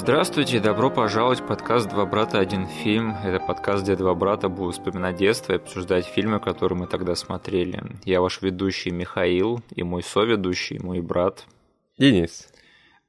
[0.00, 3.16] Здравствуйте, добро пожаловать в подкаст «Два брата, один фильм».
[3.24, 7.82] Это подкаст, где два брата будут вспоминать детство и обсуждать фильмы, которые мы тогда смотрели.
[8.04, 11.46] Я ваш ведущий Михаил и мой соведущий, мой брат.
[11.98, 12.48] Денис.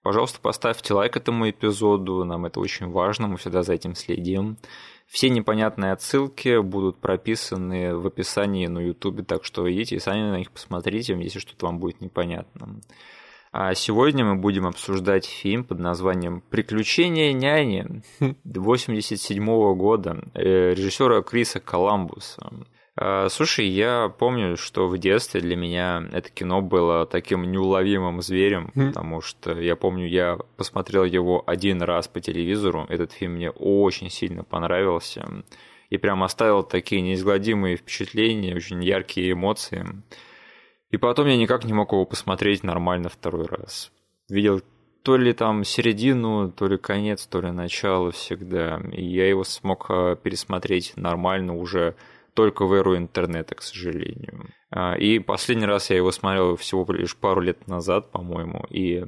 [0.01, 4.57] Пожалуйста, поставьте лайк этому эпизоду, нам это очень важно, мы всегда за этим следим.
[5.05, 10.39] Все непонятные отсылки будут прописаны в описании на ютубе, так что идите и сами на
[10.39, 12.81] них посмотрите, если что-то вам будет непонятно.
[13.51, 18.03] А сегодня мы будем обсуждать фильм под названием «Приключения няни»
[18.43, 22.51] 87 года э, режиссера Криса Коламбуса.
[22.95, 28.71] А, слушай, я помню, что в детстве для меня это кино было таким неуловимым зверем,
[28.75, 32.85] потому что я помню, я посмотрел его один раз по телевизору.
[32.87, 35.43] Этот фильм мне очень сильно понравился
[35.89, 39.87] и прям оставил такие неизгладимые впечатления, очень яркие эмоции.
[40.91, 43.91] И потом я никак не мог его посмотреть нормально второй раз.
[44.29, 44.61] Видел
[45.03, 48.81] то ли там середину, то ли конец, то ли начало всегда.
[48.91, 51.95] И я его смог а, пересмотреть нормально уже
[52.33, 54.49] только в эру интернета, к сожалению.
[54.71, 58.65] А, и последний раз я его смотрел всего лишь пару лет назад, по-моему.
[58.69, 59.05] И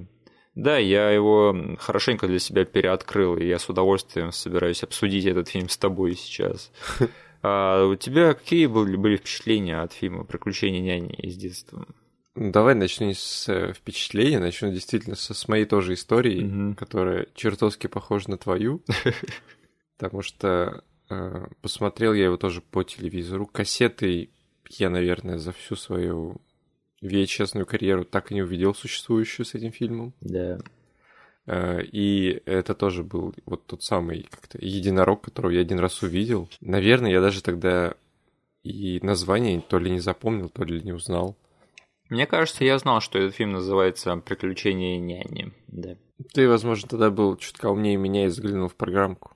[0.55, 5.69] да, я его хорошенько для себя переоткрыл, и я с удовольствием собираюсь обсудить этот фильм
[5.69, 6.71] с тобой сейчас.
[7.43, 11.87] А у тебя какие были, были впечатления от фильма «Приключения няни» из детства?
[12.35, 16.75] Давай начну с э, впечатления, начну действительно со, с моей тоже истории, Мгм.
[16.75, 18.81] которая чертовски похожа на твою,
[19.97, 23.45] потому что э, посмотрел я его тоже по телевизору.
[23.47, 24.29] Кассеты
[24.69, 26.37] я, наверное, за всю свою
[27.03, 30.13] VHS-ную карьеру так и не увидел существующую с этим фильмом.
[30.21, 30.57] Да.
[30.57, 30.59] Э,
[31.47, 36.49] И это тоже был вот тот самый как-то единорог, которого я один раз увидел.
[36.61, 37.95] Наверное, я даже тогда
[38.63, 41.35] и название то ли не запомнил, то ли не узнал.
[42.09, 45.51] Мне кажется, я знал, что этот фильм называется «Приключения няни».
[45.67, 45.95] Да.
[46.33, 49.31] Ты, возможно, тогда был чутка умнее меня и заглянул в программку.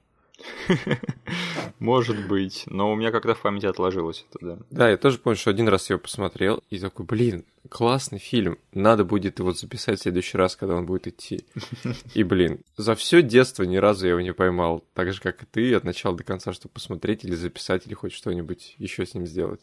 [1.79, 4.57] Может быть, но у меня как-то в памяти отложилось это, да.
[4.69, 9.03] Да, я тоже помню, что один раз его посмотрел и такой, блин, классный фильм, надо
[9.03, 11.45] будет его записать в следующий раз, когда он будет идти.
[12.13, 15.45] И, блин, за все детство ни разу я его не поймал, так же, как и
[15.45, 19.25] ты, от начала до конца, чтобы посмотреть или записать, или хоть что-нибудь еще с ним
[19.25, 19.61] сделать.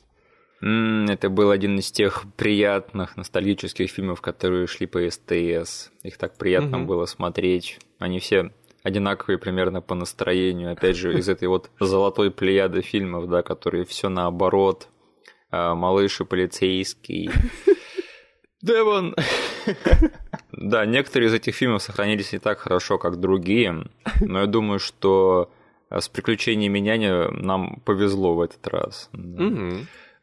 [0.61, 5.91] Это был один из тех приятных ностальгических фильмов, которые шли по СТС.
[6.05, 6.87] Их так приятно Мгм.
[6.87, 7.81] было смотреть.
[7.99, 10.73] Они все одинаковые примерно по настроению.
[10.73, 14.89] Опять же, из этой вот золотой плеяды фильмов, да, которые все наоборот.
[15.51, 17.31] А, Малыш и полицейский.
[18.63, 19.17] Девон!
[20.53, 23.87] Да, некоторые из этих фильмов сохранились не так хорошо, как другие,
[24.21, 25.51] но я думаю, что
[25.89, 29.09] а, с приключениями няни нам повезло в этот раз.
[29.13, 29.51] Да.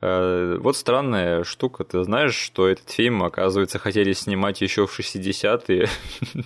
[0.01, 1.83] Э, Вот странная штука.
[1.83, 5.87] Ты знаешь, что этот фильм, оказывается, хотели снимать еще в 60-е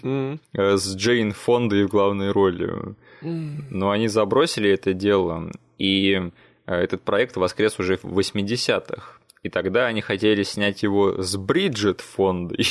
[0.04, 0.40] М.
[0.54, 2.96] э, с Джейн Фондой в главной роли.
[3.22, 6.32] Но они забросили это дело, и
[6.66, 9.20] э, этот проект воскрес уже в 80-х.
[9.44, 12.66] И тогда они хотели снять его с Бриджит Фондой.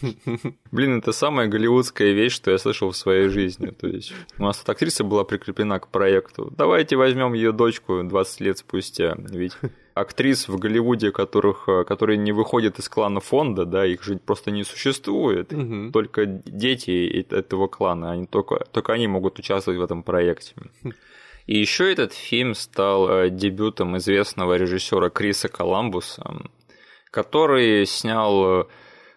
[0.72, 3.66] Блин, это самая голливудская вещь, что я слышал в своей жизни.
[3.66, 6.50] То есть у нас тут актриса была прикреплена к проекту.
[6.56, 9.14] Давайте возьмем ее дочку 20 лет спустя.
[9.18, 9.52] Ведь
[9.94, 14.50] актрис в Голливуде, которых, э, которые не выходят из клана Фонда, да, их же просто
[14.50, 15.52] не существует.
[15.52, 15.92] Мгм.
[15.92, 20.54] Только дети этого клана, они только, только они могут участвовать в этом проекте.
[21.46, 26.24] И еще этот фильм стал э, дебютом известного режиссера Криса Коламбуса,
[27.10, 28.64] который снял, э,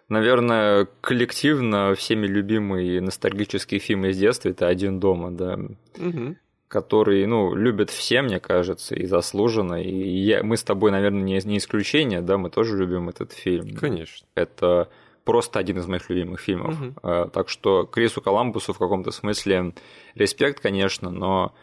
[0.10, 5.58] наверное, коллективно всеми любимый ностальгический фильм из детства это «Один дома», да,
[5.98, 6.38] Мгм.
[6.68, 9.82] Который, ну, любят все, мне кажется, и заслуженно.
[9.82, 9.90] И
[10.20, 13.76] я, мы с тобой, наверное, не, не исключение, да, мы тоже любим этот фильм.
[13.76, 14.28] Конечно.
[14.36, 14.90] Это
[15.24, 16.76] просто один из моих любимых фильмов.
[17.04, 19.74] А, Так что Крису Коламбусу в каком-то смысле
[20.16, 21.54] респект, конечно, но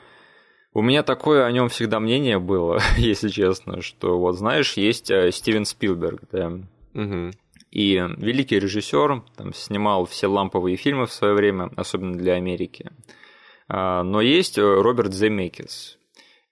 [0.73, 5.31] у меня такое о нем всегда мнение было, если честно, что вот знаешь, есть э,
[5.33, 6.53] Стивен Спилберг, да,
[6.95, 7.33] Мгм.
[7.71, 12.91] и великий режиссер, там снимал все ламповые фильмы в свое время, особенно для Америки.
[13.69, 15.99] А, Но есть э, Роберт Земекис,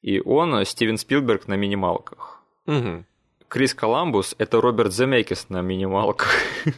[0.00, 2.42] и он э, Стивен Спилберг на минималках.
[2.66, 3.06] Мгм.
[3.48, 6.30] Крис Коламбус– это Роберт Земекис на минималках.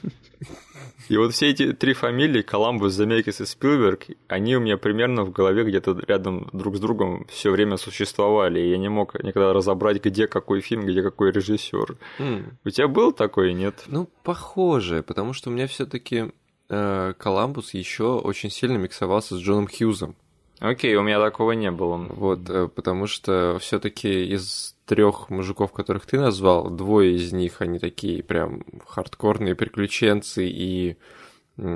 [1.08, 5.32] И вот все эти три фамилии, Коламбус, Земекис и Спилберг, они у меня примерно в
[5.32, 10.02] голове где-то рядом друг с другом все время существовали, и я не мог никогда разобрать,
[10.02, 11.96] где какой фильм, где какой режиссер.
[12.18, 12.58] М.
[12.64, 13.84] У тебя был такой, нет?
[13.86, 16.32] Ну, похоже, потому что у меня все-таки
[16.68, 20.16] Коламбус еще очень сильно миксовался с Джоном Хьюзом.
[20.60, 21.96] Окей, у меня такого не было.
[21.96, 27.78] Вот, э, потому что все-таки из трех мужиков, которых ты назвал, двое из них, они
[27.78, 30.96] такие прям хардкорные приключенцы и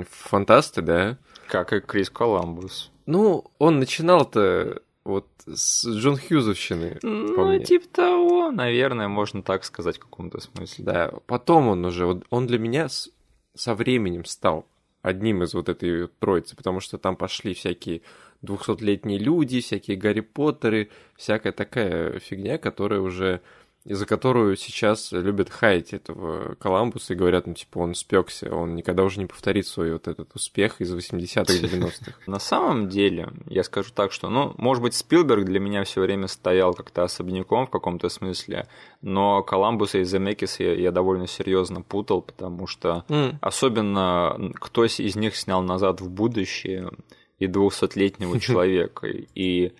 [0.09, 1.17] фантасты, да?
[1.47, 2.91] Как и Крис Коламбус.
[3.05, 6.99] Ну, он начинал-то вот с Джон Хьюзовщины.
[7.01, 10.85] Ну, типа того, наверное, можно так сказать в каком-то смысле.
[10.85, 12.87] Да, потом он уже, он для меня
[13.55, 14.65] со временем стал
[15.01, 18.01] одним из вот этой троицы, потому что там пошли всякие
[18.41, 23.41] двухсотлетние люди, всякие Гарри Поттеры, всякая такая фигня, которая уже
[23.89, 28.75] и за которую сейчас любят хаять этого Коламбуса и говорят, ну, типа, он спекся, он
[28.75, 32.13] никогда уже не повторит свой вот этот успех из 80-х, 90-х.
[32.27, 36.27] На самом деле, я скажу так, что, ну, может быть, Спилберг для меня все время
[36.27, 38.67] стоял как-то особняком в каком-то смысле,
[39.01, 43.37] но Коламбуса и Земекиса я, я довольно серьезно путал, потому что mm.
[43.41, 46.91] особенно кто из них снял «Назад в будущее»
[47.39, 49.73] и «Двухсотлетнего человека», и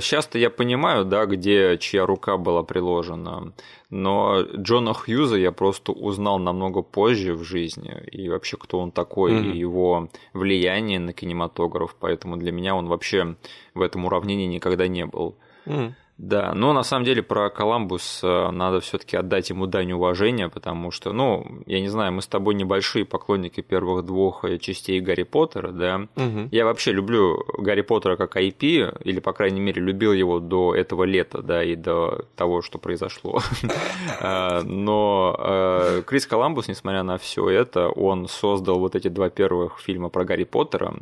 [0.00, 3.52] Сейчас-то я понимаю, да, где чья рука была приложена,
[3.90, 9.32] но Джона Хьюза я просто узнал намного позже в жизни, и вообще кто он такой,
[9.32, 9.52] mm-hmm.
[9.52, 13.36] и его влияние на кинематограф, поэтому для меня он вообще
[13.74, 15.36] в этом уравнении никогда не был.
[15.66, 15.92] Mm-hmm.
[16.16, 20.92] Да, но на самом деле про Коламбус э, надо все-таки отдать ему дань уважения, потому
[20.92, 25.24] что, ну, я не знаю, мы с тобой небольшие поклонники первых двух э, частей Гарри
[25.24, 26.06] Поттера, да.
[26.14, 26.50] Угу.
[26.52, 31.02] Я вообще люблю Гарри Поттера как IP, или, по крайней мере, любил его до этого
[31.02, 33.40] лета, да, и до того, что произошло.
[34.20, 40.08] Э, но Крис Коламбус, несмотря на все это, он создал вот эти два первых фильма
[40.08, 40.94] про Гарри Поттера.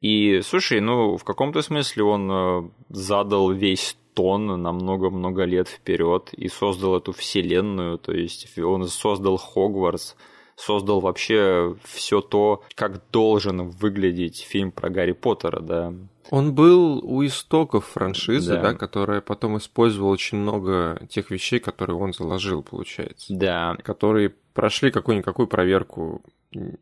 [0.00, 6.48] И, слушай, ну, в каком-то смысле он задал весь тон на много-много лет вперед и
[6.48, 10.14] создал эту вселенную, то есть он создал Хогвартс,
[10.56, 15.94] создал вообще все то, как должен выглядеть фильм про Гарри Поттера, да.
[16.30, 18.62] Он был у истоков франшизы, да.
[18.62, 23.34] да, которая потом использовала очень много тех вещей, которые он заложил, получается.
[23.34, 23.76] Да.
[23.82, 26.20] Которые прошли какую-никакую проверку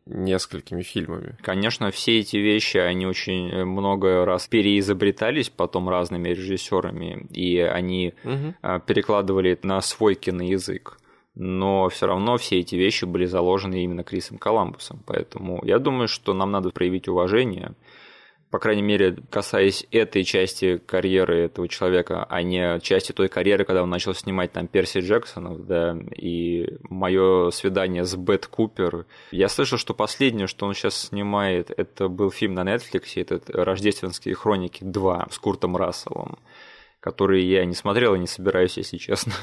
[0.05, 1.37] несколькими фильмами.
[1.41, 8.53] Конечно, все эти вещи, они очень много раз переизобретались потом разными режиссерами, и они угу.
[8.85, 10.97] перекладывали на свой киноязык.
[11.35, 15.01] Но все равно все эти вещи были заложены именно Крисом Коламбусом.
[15.05, 17.75] Поэтому я думаю, что нам надо проявить уважение
[18.49, 23.83] по крайней мере, касаясь этой части карьеры этого человека, а не части той карьеры, когда
[23.83, 29.05] он начал снимать там Перси Джексонов, да, и мое свидание с Бет Купер.
[29.31, 34.33] Я слышал, что последнее, что он сейчас снимает, это был фильм на Netflix, это «Рождественские
[34.35, 36.39] хроники 2» с Куртом Расселом
[36.99, 39.33] которые я не смотрел и не собираюсь, если честно.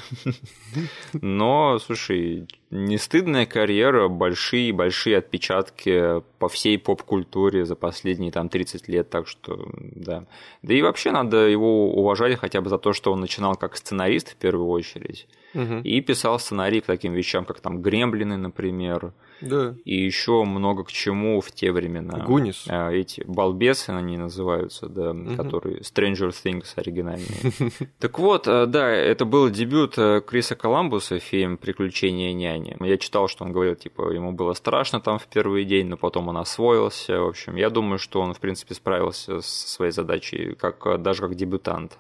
[1.12, 9.08] Но, слушай, не стыдная карьера, большие-большие отпечатки по всей поп-культуре за последние там 30 лет,
[9.08, 10.26] так что, да.
[10.62, 14.32] Да и вообще надо его уважать хотя бы за то, что он начинал как сценарист
[14.32, 15.26] в первую очередь,
[15.56, 15.80] угу.
[15.82, 19.74] и писал сценарий к таким вещам, как там «Гремлины», например, да.
[19.84, 22.24] И еще много к чему в те времена.
[22.24, 22.64] Гунис.
[22.68, 25.36] А, эти балбесы они называются, да, угу.
[25.36, 27.26] которые Stranger Things оригинальные.
[27.98, 32.76] Так вот, э, да, это был дебют э, Криса Коламбуса, фильм «Приключения няни».
[32.80, 36.28] Я читал, что он говорил, типа, ему было страшно там в первый день, но потом
[36.28, 37.20] он освоился.
[37.20, 41.34] В общем, я думаю, что он, в принципе, справился со своей задачей, как, даже как
[41.34, 41.98] дебютант.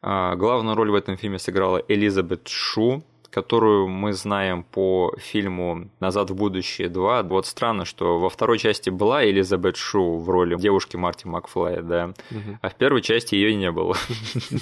[0.00, 6.30] А, главную роль в этом фильме сыграла Элизабет Шу, которую мы знаем по фильму «Назад
[6.30, 7.28] в будущее 2».
[7.28, 12.14] Вот странно, что во второй части была Элизабет Шу в роли девушки Марти Макфлая, да,
[12.30, 12.58] угу.
[12.62, 13.96] а в первой части ее не было.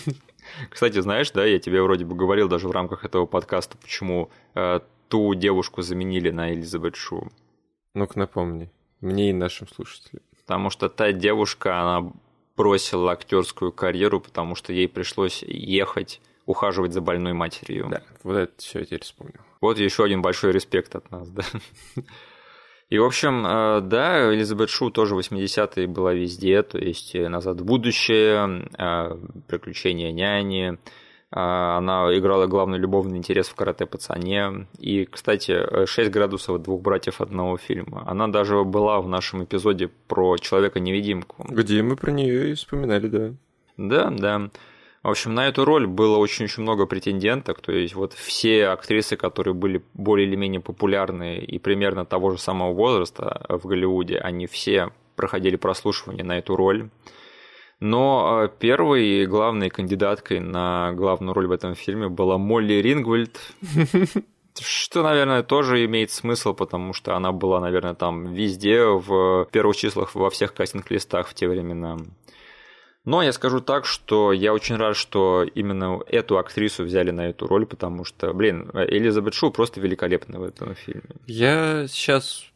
[0.70, 4.80] Кстати, знаешь, да, я тебе вроде бы говорил даже в рамках этого подкаста, почему э,
[5.08, 7.30] ту девушку заменили на Элизабет Шу.
[7.94, 8.70] Ну-ка напомни,
[9.00, 10.22] мне и нашим слушателям.
[10.44, 12.12] Потому что та девушка, она
[12.56, 17.88] бросила актерскую карьеру, потому что ей пришлось ехать ухаживать за больной матерью.
[17.90, 19.40] Да, вот это все я теперь вспомнил.
[19.60, 21.42] Вот еще один большой респект от нас, да.
[22.88, 27.64] И, в общем, э, да, Элизабет Шу тоже 80-е была везде, то есть «Назад в
[27.64, 29.16] будущее», э,
[29.48, 30.76] «Приключения няни», э,
[31.30, 34.68] она играла главный любовный интерес в «Карате пацане».
[34.78, 38.04] И, кстати, «6 градусов двух братьев одного фильма».
[38.06, 41.44] Она даже была в нашем эпизоде про Человека-невидимку.
[41.48, 43.34] Где мы про нее и вспоминали, да.
[43.76, 44.50] Да, да.
[45.02, 49.54] В общем, на эту роль было очень-очень много претенденток, то есть вот все актрисы, которые
[49.54, 54.90] были более или менее популярны и примерно того же самого возраста в Голливуде, они все
[55.14, 56.88] проходили прослушивание на эту роль.
[57.80, 63.38] Но э, первой и главной кандидаткой на главную роль в этом фильме была Молли Рингвальд,
[64.60, 70.14] что, наверное, тоже имеет смысл, потому что она была, наверное, там везде, в первых числах
[70.14, 71.98] во всех кастинг-листах в те времена.
[73.04, 77.46] Но я скажу так, что я очень рад, что именно эту актрису взяли на эту
[77.46, 81.10] роль, потому что, блин, Элизабет Шоу просто великолепна в этом фильме.
[81.26, 82.46] Я сейчас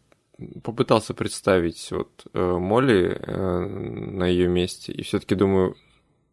[0.62, 5.76] попытался представить вот э, Молли э, на ее месте, и все-таки думаю,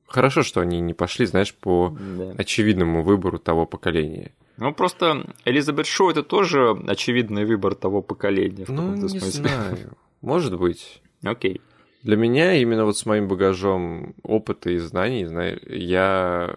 [0.08, 2.32] хорошо, что они не пошли, знаешь, по да.
[2.38, 4.34] очевидному выбору того поколения.
[4.58, 8.66] Ну, просто Элизабет Шоу это тоже очевидный выбор того поколения.
[8.66, 9.30] В ну, не смысле.
[9.30, 9.98] знаю.
[10.22, 11.02] Может быть.
[11.24, 11.62] Окей.
[12.02, 15.28] Для меня именно вот с моим багажом опыта и знаний,
[15.68, 16.56] я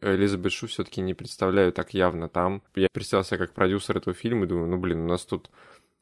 [0.00, 2.62] Элизабет Шу все-таки не представляю так явно там.
[2.74, 5.50] Я представил себя как продюсер этого фильма и думаю, ну блин, у нас тут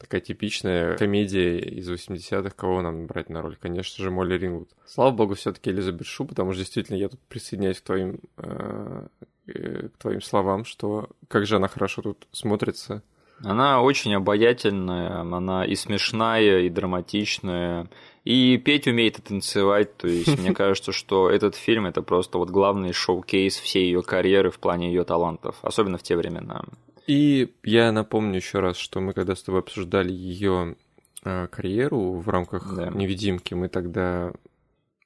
[0.04, 3.56] такая типичная комедия из 80-х, кого нам брать на роль?
[3.56, 4.68] Конечно же, Молли Рингвуд.
[4.87, 9.06] Слава богу, все-таки Элизабет Шу, потому что действительно я тут присоединяюсь к твоим, э,
[9.46, 13.02] э, к твоим словам, что как же она хорошо тут смотрится.
[13.42, 17.88] Она очень обаятельная, она и смешная, и драматичная,
[18.25, 19.96] и петь умеет и танцевать.
[19.96, 24.50] То есть мне кажется, что этот фильм это просто вот главный шоу-кейс всей ее карьеры
[24.50, 26.64] в плане ее талантов, особенно в те времена.
[27.06, 30.76] И я напомню еще раз, что мы когда с тобой обсуждали ее
[31.25, 32.88] э, карьеру в рамках да.
[32.88, 34.32] невидимки, мы тогда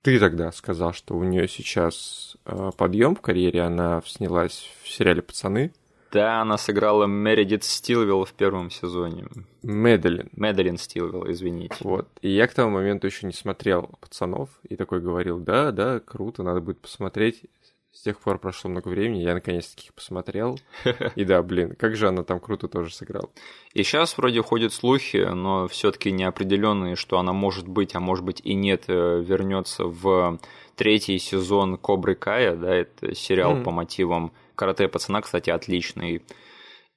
[0.03, 5.23] ты тогда сказал, что у нее сейчас э, подъем в карьере, она снялась в сериале
[5.23, 5.73] Пацаны.
[6.13, 9.27] Да, она сыграла Мередит Стилвилл в первом сезоне.
[9.63, 10.31] Медлин.
[10.33, 11.77] Медлин Стилвилл, извините.
[11.81, 12.09] Вот.
[12.23, 16.43] И я к тому моменту еще не смотрел «Пацанов», и такой говорил, да, да, круто,
[16.43, 17.43] надо будет посмотреть.
[17.93, 20.59] С тех пор прошло много времени, я наконец-таки их посмотрел.
[21.17, 23.31] И да, блин, как же она там круто тоже сыграла.
[23.73, 28.41] И сейчас вроде ходят слухи, но все-таки неопределенные, что она может быть, а может быть
[28.45, 30.39] и нет, э, вернется в
[30.77, 33.63] третий сезон Кобры Кая, да, это сериал mm.
[33.65, 36.23] по мотивам карате пацана, кстати, отличный.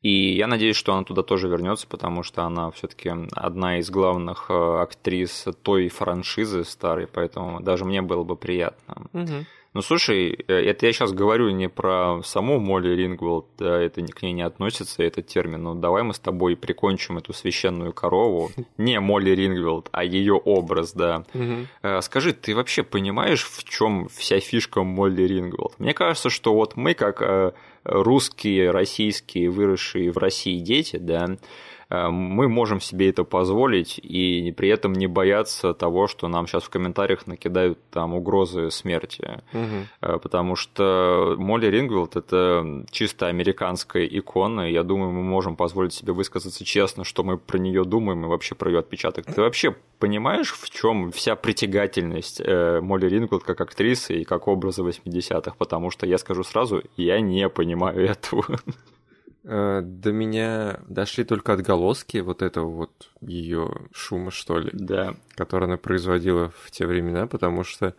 [0.02, 4.48] И я надеюсь, что она туда тоже вернется, потому что она все-таки одна из главных
[4.50, 9.08] э, актрис той франшизы старой, поэтому даже мне было бы приятно.
[9.14, 9.46] Угу.
[9.74, 14.22] Ну, слушай, э, это я сейчас говорю не про саму Молли Рингвелд, да, это к
[14.22, 18.52] ней не относится, этот термин, но давай мы с тобой прикончим эту священную корову.
[18.78, 21.24] Не Молли Рингвелд, а ее образ, да.
[21.34, 22.02] Угу.
[22.02, 25.80] Скажи, ты вообще понимаешь, в чем вся фишка Молли Рингвелд?
[25.80, 31.81] Мне кажется, что вот мы, как э, русские, российские, выросшие в России дети, да, Э,
[31.92, 36.70] мы можем себе это позволить и при этом не бояться того, что нам сейчас в
[36.70, 39.42] комментариях накидают там угрозы смерти.
[39.54, 40.20] Угу.
[40.20, 46.14] Потому что Молли Рингвилд это чисто американская икона, и я думаю, мы можем позволить себе
[46.14, 49.26] высказаться честно, что мы про нее думаем и вообще про ее отпечаток.
[49.26, 54.84] Ты вообще понимаешь, в чем вся притягательность э, Молли Рингвилд как актрисы и как образа
[54.84, 55.56] 80-х?
[55.58, 58.46] Потому что я скажу сразу, я не понимаю этого.
[59.44, 65.16] Э, до меня дошли только отголоски вот этого вот ее шума, что ли, да.
[65.36, 67.96] который она производила в те времена, потому что,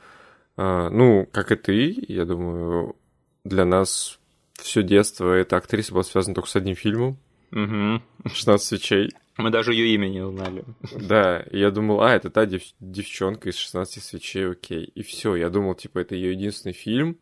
[0.56, 2.96] э, ну, как и ты, я думаю,
[3.44, 4.20] для нас
[4.54, 7.18] все детство эта актриса была связана только с одним фильмом.
[7.50, 8.30] Угу.
[8.32, 9.10] 16 свечей.
[9.36, 10.64] Мы даже ее имя не узнали.
[10.94, 14.84] Да, я думал, а, это та дев- девчонка из 16 свечей, окей.
[14.84, 17.18] И все, я думал, типа, это ее единственный фильм.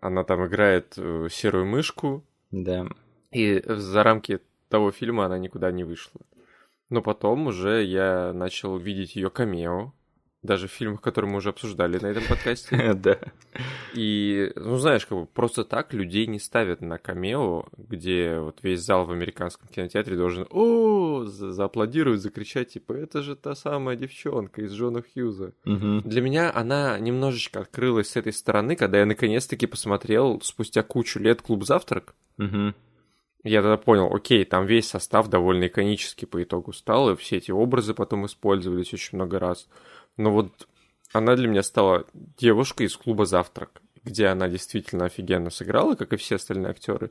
[0.00, 2.24] Она там играет э, серую мышку.
[2.50, 2.88] Да.
[3.32, 6.20] И за рамки того фильма она никуда не вышла.
[6.90, 9.92] Но потом уже я начал видеть ее камео,
[10.42, 12.94] даже в фильмах, которые мы уже обсуждали на этом подкасте.
[13.02, 13.18] Да.
[13.94, 18.80] И, ну, знаешь, как бы просто так людей не ставят на камео, где вот весь
[18.80, 24.72] зал в американском кинотеатре должен о зааплодировать, закричать, типа, это же та самая девчонка из
[24.72, 25.52] Джона Хьюза.
[25.64, 31.40] Для меня она немножечко открылась с этой стороны, когда я наконец-таки посмотрел спустя кучу лет
[31.42, 32.14] «Клуб завтрак».
[33.44, 37.50] Я тогда понял, окей, там весь состав довольно иконический по итогу стал, и все эти
[37.50, 39.68] образы потом использовались очень много раз.
[40.16, 40.68] Но вот
[41.12, 46.16] она для меня стала девушкой из клуба «Завтрак», где она действительно офигенно сыграла, как и
[46.16, 47.10] все остальные актеры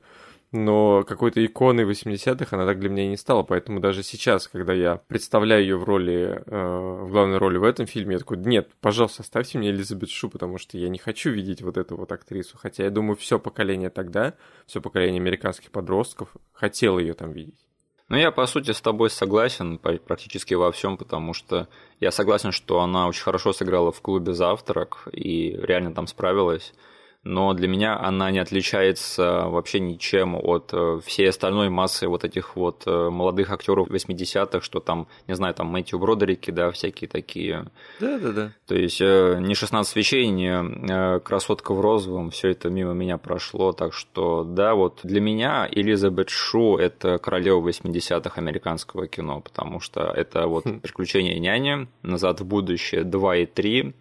[0.51, 4.73] но какой-то иконой 80-х она так для меня и не стала, поэтому даже сейчас, когда
[4.73, 8.69] я представляю ее в роли, э, в главной роли в этом фильме, я такой, нет,
[8.81, 12.57] пожалуйста, оставьте мне Элизабет Шу, потому что я не хочу видеть вот эту вот актрису,
[12.57, 14.33] хотя я думаю, все поколение тогда,
[14.65, 17.67] все поколение американских подростков хотело ее там видеть.
[18.09, 21.69] Ну, я, по сути, с тобой согласен практически во всем, потому что
[22.01, 26.73] я согласен, что она очень хорошо сыграла в клубе «Завтрак» и реально там справилась
[27.23, 32.55] но для меня она не отличается вообще ничем от э, всей остальной массы вот этих
[32.55, 37.67] вот э, молодых актеров 80-х, что там, не знаю, там Мэтью Бродерики, да, всякие такие.
[37.99, 38.53] Да-да-да.
[38.65, 43.71] То есть э, ни 16 свечей, ни красотка в розовом, все это мимо меня прошло,
[43.71, 50.01] так что, да, вот для меня Элизабет Шу– это королева 80-х американского кино, потому что
[50.01, 50.79] это вот хм.
[50.79, 53.93] «Приключения няни», «Назад в будущее» 2 и 3,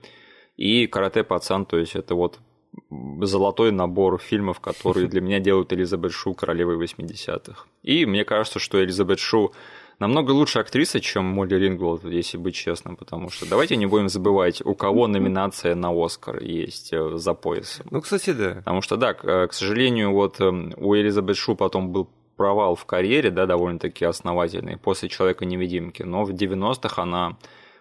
[0.57, 2.39] и «Карате пацан», то есть это вот
[3.21, 7.67] золотой набор фильмов, которые для меня делают Элизабет Шу королевой 80-х.
[7.83, 9.53] И мне кажется, что Элизабет Шу
[9.99, 14.62] намного лучше актриса, чем Молли Рингволд, если быть честным, потому что давайте не будем забывать,
[14.65, 17.87] у кого номинация на Оскар есть э, за поясом.
[17.91, 18.55] Ну, кстати, да.
[18.57, 23.31] Потому что, да, к сожалению, вот эм, у Элизабет Шу потом был провал в карьере,
[23.31, 27.37] да, довольно-таки основательный, после «Человека-невидимки», но в 90-х она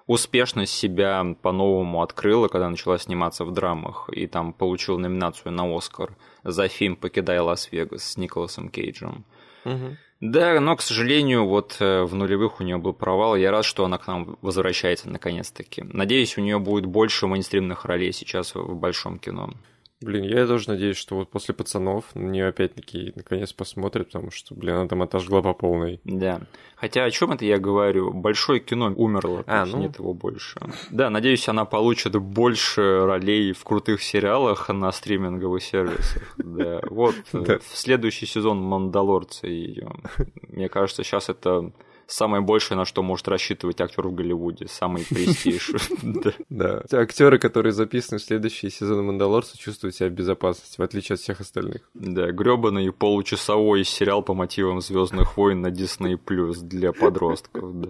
[0.09, 6.17] успешно себя по-новому открыла, когда начала сниматься в драмах, и там получила номинацию на Оскар
[6.43, 9.23] за фильм «Покидая Лас-Вегас» с Николасом Кейджем.
[9.65, 9.97] Угу.
[10.21, 13.35] Да, но, к сожалению, вот э, в нулевых у нее был провал.
[13.35, 15.83] Я рад, что она к нам возвращается наконец-таки.
[15.83, 19.53] Надеюсь, у нее будет больше мейнстримных ролей сейчас в большом кино.
[20.01, 24.55] Блин, я тоже надеюсь, что вот после пацанов на нее опять-таки наконец посмотрят, потому что,
[24.55, 25.99] блин, она там отожгла по полной.
[26.05, 26.39] Да.
[26.77, 28.13] Хотя о чем это я говорю?
[28.13, 29.77] Большое кино умерло, а, ну...
[29.77, 30.57] нет его больше.
[30.89, 36.23] Да, надеюсь, она получит больше ролей в крутых сериалах на стриминговых сервисах.
[36.37, 39.91] Да, вот в следующий сезон Мандалорца ее.
[40.47, 41.73] Мне кажется, сейчас это
[42.09, 45.71] самое большее, на что может рассчитывать актер в Голливуде, самый престиж.
[46.49, 46.83] Да.
[46.91, 51.39] Актеры, которые записаны в следующие сезоны Мандалорца, чувствуют себя в безопасности, в отличие от всех
[51.39, 51.81] остальных.
[51.93, 57.63] Да, гребаный получасовой сериал по мотивам Звездных войн на Disney Plus для подростков.
[57.79, 57.89] Да.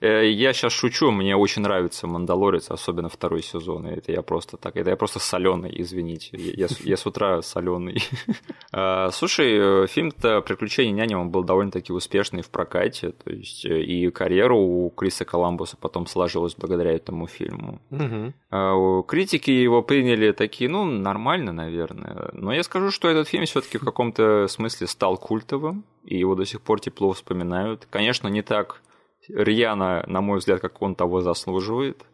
[0.00, 3.86] Э, я сейчас шучу, мне очень нравится Мандалорец, особенно второй сезон.
[3.86, 4.76] Это я просто так.
[4.76, 6.36] Это я просто соленый, извините.
[6.36, 8.02] Я, я с утра соленый.
[8.76, 13.10] А, слушай, э, фильм-то «Приключения няни» он был довольно-таки успешный в прокате.
[13.10, 17.80] То есть есть э, и карьеру у Криса Коламбуса потом сложилась благодаря этому фильму.
[17.90, 19.04] Угу.
[19.04, 22.30] Критики его приняли такие, ну, нормально, наверное.
[22.32, 26.44] Но я скажу, что этот фильм все-таки в каком-то смысле стал культовым, и его до
[26.44, 27.86] сих пор тепло вспоминают.
[27.90, 28.82] Конечно, не так
[29.28, 32.04] рьяно, на мой взгляд, как он того заслуживает.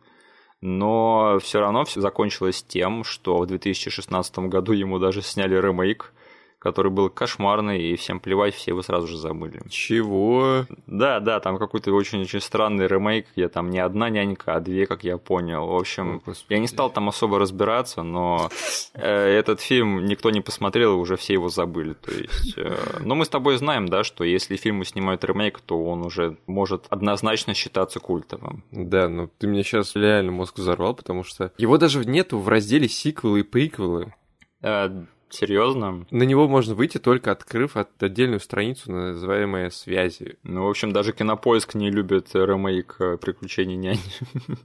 [0.61, 6.12] Но все равно все закончилось тем, что в 2016 году ему даже сняли ремейк
[6.60, 9.62] который был кошмарный, и всем плевать, все его сразу же забыли.
[9.70, 10.66] Чего?
[10.86, 15.02] Да, да, там какой-то очень-очень странный ремейк, где там не одна нянька, а две, как
[15.02, 15.66] я понял.
[15.66, 18.50] В общем, О, я не стал там особо разбираться, но
[18.92, 21.94] э, этот фильм никто не посмотрел, и уже все его забыли.
[21.94, 25.82] То есть, э, но мы с тобой знаем, да, что если фильмы снимают ремейк, то
[25.82, 28.64] он уже может однозначно считаться культовым.
[28.70, 32.86] Да, но ты мне сейчас реально мозг взорвал, потому что его даже нету в разделе
[32.86, 34.12] сиквелы и приквелы.
[34.60, 34.90] Э,
[35.30, 36.06] Серьезно?
[36.10, 40.38] На него можно выйти только открыв отдельную страницу, называемая связи.
[40.43, 43.99] Ну, в общем, даже Кинопоиск не любит ремейк э, «Приключений няни».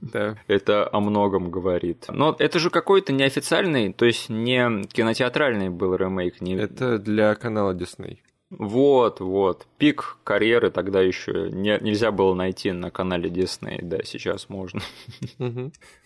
[0.00, 0.36] Да.
[0.46, 2.06] Это о многом говорит.
[2.08, 6.40] Но это же какой-то неофициальный, то есть не кинотеатральный был ремейк.
[6.40, 6.54] Не...
[6.54, 8.18] Это для канала Disney.
[8.50, 9.66] Вот, вот.
[9.76, 14.80] Пик карьеры тогда еще не, нельзя было найти на канале Disney, да, сейчас можно.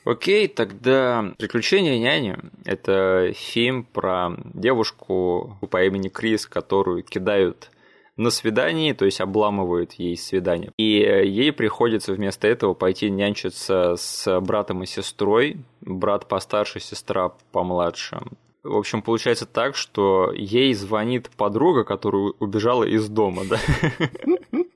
[0.05, 7.71] Окей, тогда «Приключения няни»— это фильм про девушку по имени Крис, которую кидают
[8.17, 10.73] на свидании, то есть обламывают ей свидание.
[10.77, 18.21] И ей приходится вместо этого пойти нянчиться с братом и сестрой, брат постарше, сестра помладше.
[18.63, 23.59] В общем, получается так, что ей звонит подруга, которая убежала из дома, да?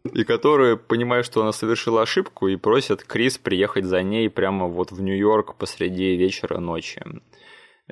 [0.15, 4.93] И которая понимает, что она совершила ошибку, и просит Крис приехать за ней прямо вот
[4.93, 7.03] в Нью-Йорк посреди вечера ночи.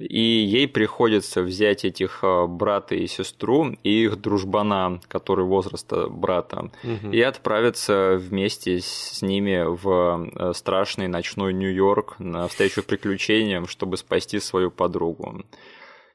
[0.00, 6.70] И ей приходится взять этих а, брата и сестру и их дружбана, который возраста брата,
[6.82, 7.10] угу.
[7.12, 14.40] и отправиться вместе с ними в э, страшный ночной Нью-Йорк на встречу приключениям, чтобы спасти
[14.40, 15.44] свою подругу.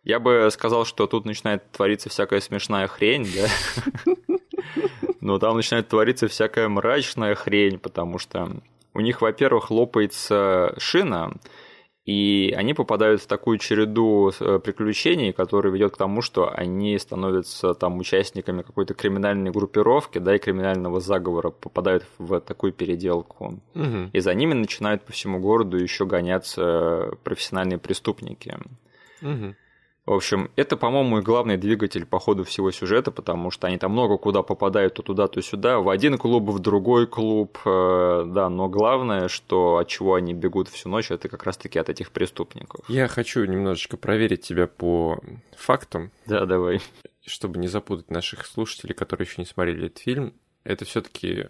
[0.03, 4.13] Я бы сказал, что тут начинает твориться всякая смешная хрень, да?
[5.21, 8.49] Но там начинает твориться всякая мрачная хрень, потому что
[8.93, 11.33] у них, во-первых, лопается шина,
[12.07, 17.73] и они попадают в такую череду э, приключений, которая ведет к тому, что они становятся
[17.73, 23.59] там участниками какой-то криминальной группировки, да, и криминального заговора, попадают в такую переделку.
[23.75, 24.11] Угу.
[24.13, 28.57] И за ними начинают по всему городу еще гоняться профессиональные преступники.
[29.21, 29.55] Угу.
[30.07, 33.91] В общем, это, по-моему, и главный двигатель по ходу всего сюжета, потому что они там
[33.91, 38.47] много куда попадают, то туда, то сюда, в один клуб, в другой клуб, э, да,
[38.47, 42.89] но главное, что от чего они бегут всю ночь, это как раз-таки от этих преступников.
[42.89, 45.19] Я хочу немножечко проверить тебя по
[45.57, 46.09] фактам.
[46.25, 46.79] Да, давай.
[47.25, 51.49] Чтобы не запутать наших слушателей, которые еще не смотрели этот фильм, это все-таки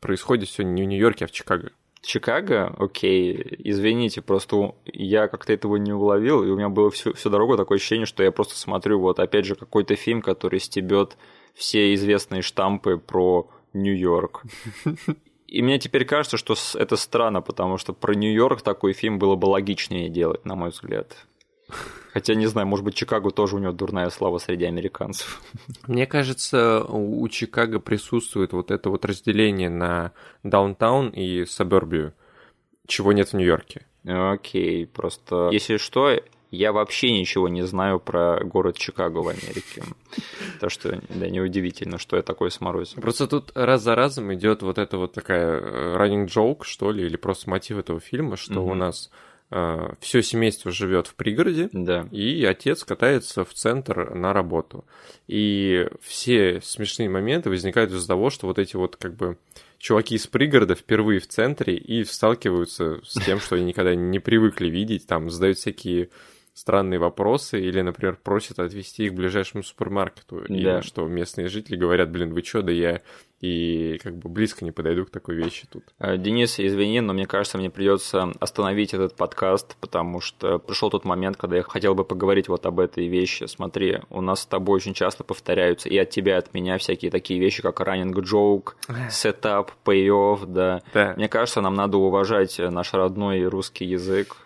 [0.00, 1.72] происходит все не в Нью-Йорке, а в Чикаго.
[2.04, 7.30] Чикаго, окей, извините, просто я как-то этого не уловил, и у меня было всю, всю
[7.30, 11.16] дорогу такое ощущение, что я просто смотрю вот опять же какой-то фильм, который стебет
[11.54, 14.42] все известные штампы про Нью-Йорк.
[15.46, 19.46] И мне теперь кажется, что это странно, потому что про Нью-Йорк такой фильм было бы
[19.46, 21.26] логичнее делать, на мой взгляд.
[22.12, 25.42] Хотя, не знаю, может быть, Чикаго тоже у него дурная слава среди американцев.
[25.86, 32.14] Мне кажется, у Чикаго присутствует вот это вот разделение на даунтаун и сабербию,
[32.86, 33.86] чего нет в Нью-Йорке.
[34.06, 36.20] Окей, просто если что,
[36.54, 39.82] я вообще ничего не знаю про город Чикаго в Америке.
[40.60, 43.00] То, что, да, неудивительно, что я такой сморозил.
[43.00, 47.04] Просто тут раз за разом идет вот эта вот такая э, running joke, что ли,
[47.04, 49.10] или просто мотив этого фильма, что у нас
[50.00, 52.06] все семейство живет в пригороде, Да.
[52.10, 54.84] и отец катается в центр на работу.
[55.26, 59.38] И все смешные моменты возникают из-за того, что вот эти вот как бы
[59.78, 64.68] чуваки из пригорода впервые в центре и сталкиваются с тем, что они никогда не привыкли
[64.68, 66.08] видеть, там задают всякие
[66.54, 70.44] странные вопросы или, например, просят отвезти их к ближайшему супермаркету.
[70.44, 70.82] И Да.
[70.82, 73.02] что местные жители говорят, блин, вы чё, да я
[73.44, 75.84] и как бы близко не подойду к такой вещи тут.
[75.98, 81.04] Э, Денис, извини, но мне кажется, мне придется остановить этот подкаст, потому что пришел тот
[81.04, 83.44] момент, когда я хотел бы поговорить вот об этой вещи.
[83.44, 87.10] Смотри, у нас с тобой очень часто повторяются и от тебя, и от меня всякие
[87.10, 88.72] такие вещи, как раннинг joke,
[89.10, 90.82] сетап, payoff, да.
[90.94, 91.12] Да.
[91.16, 94.36] Мне кажется, нам надо уважать наш родной русский язык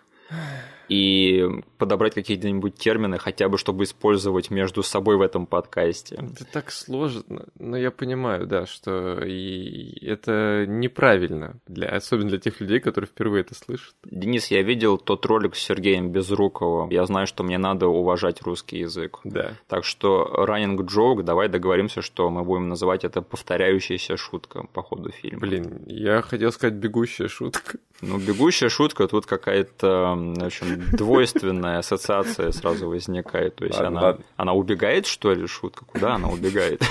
[0.88, 1.46] и
[1.76, 6.16] подобрать какие-нибудь термины, хотя бы чтобы использовать между собой в этом подкасте.
[6.16, 12.60] Это так сложно, но я понимаю, да, что и это неправильно, для, особенно для тех
[12.60, 13.94] людей, которые впервые это слышат.
[14.04, 16.90] Денис, я видел тот ролик с Сергеем Безруковым.
[16.90, 19.20] Я знаю, что мне надо уважать русский язык.
[19.24, 19.52] Да.
[19.68, 25.10] Так что running joke, давай договоримся, что мы будем называть это повторяющаяся шутка по ходу
[25.10, 25.40] фильма.
[25.40, 27.78] Блин, я хотел сказать бегущая шутка.
[28.00, 33.56] Ну, бегущая шутка, тут какая-то, в общем, двойственная ассоциация сразу возникает.
[33.56, 35.84] То есть она, она убегает, что ли, шутка?
[35.84, 36.82] Куда она убегает?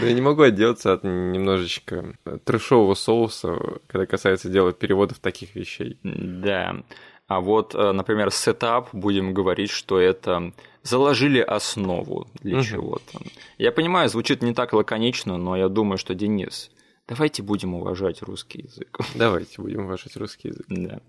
[0.00, 5.98] Но я не могу отделаться от немножечко трешового соуса, когда касается дела переводов таких вещей.
[6.02, 6.82] Да.
[7.26, 12.64] А вот, э, например, setup, будем говорить, что это заложили основу для Мгм.
[12.64, 13.20] чего-то.
[13.56, 16.70] Я понимаю, звучит не так лаконично, но я думаю, что Денис,
[17.08, 18.98] давайте будем уважать русский язык.
[19.14, 20.66] Давайте будем уважать русский язык.
[20.68, 21.00] Да.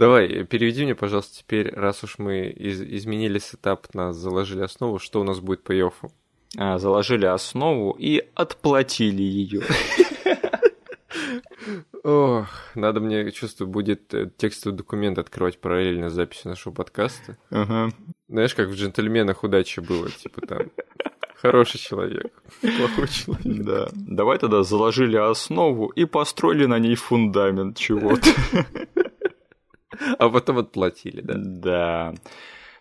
[0.00, 5.20] Давай, переведи мне, пожалуйста, теперь, раз уж мы из- изменили setup, нас заложили основу, что
[5.20, 6.10] у нас будет payoff?
[6.56, 9.60] А, Заложили основу и отплатили ее.
[12.02, 17.36] Ох, надо мне, чувствую, будет э, текстовый документ открывать параллельно с записью нашего подкаста.
[18.26, 20.70] Знаешь, как в «Джентльменах удачи» было, типа там
[21.36, 22.32] хороший человек,
[22.62, 23.64] плохой человек.
[23.66, 23.88] Да.
[23.92, 28.30] Давай тогда заложили основу и построили на ней фундамент чего-то.
[30.18, 31.34] А потом отплатили, да?
[31.36, 32.14] Да.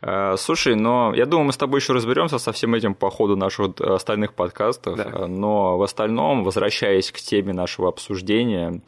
[0.01, 3.35] Э, Слушай, но я думаю, мы с тобой еще разберемся со всем этим по ходу
[3.35, 4.97] наших э, остальных подкастов.
[4.97, 5.03] Да.
[5.03, 8.81] Э, Но в остальном, возвращаясь к теме нашего обсуждения,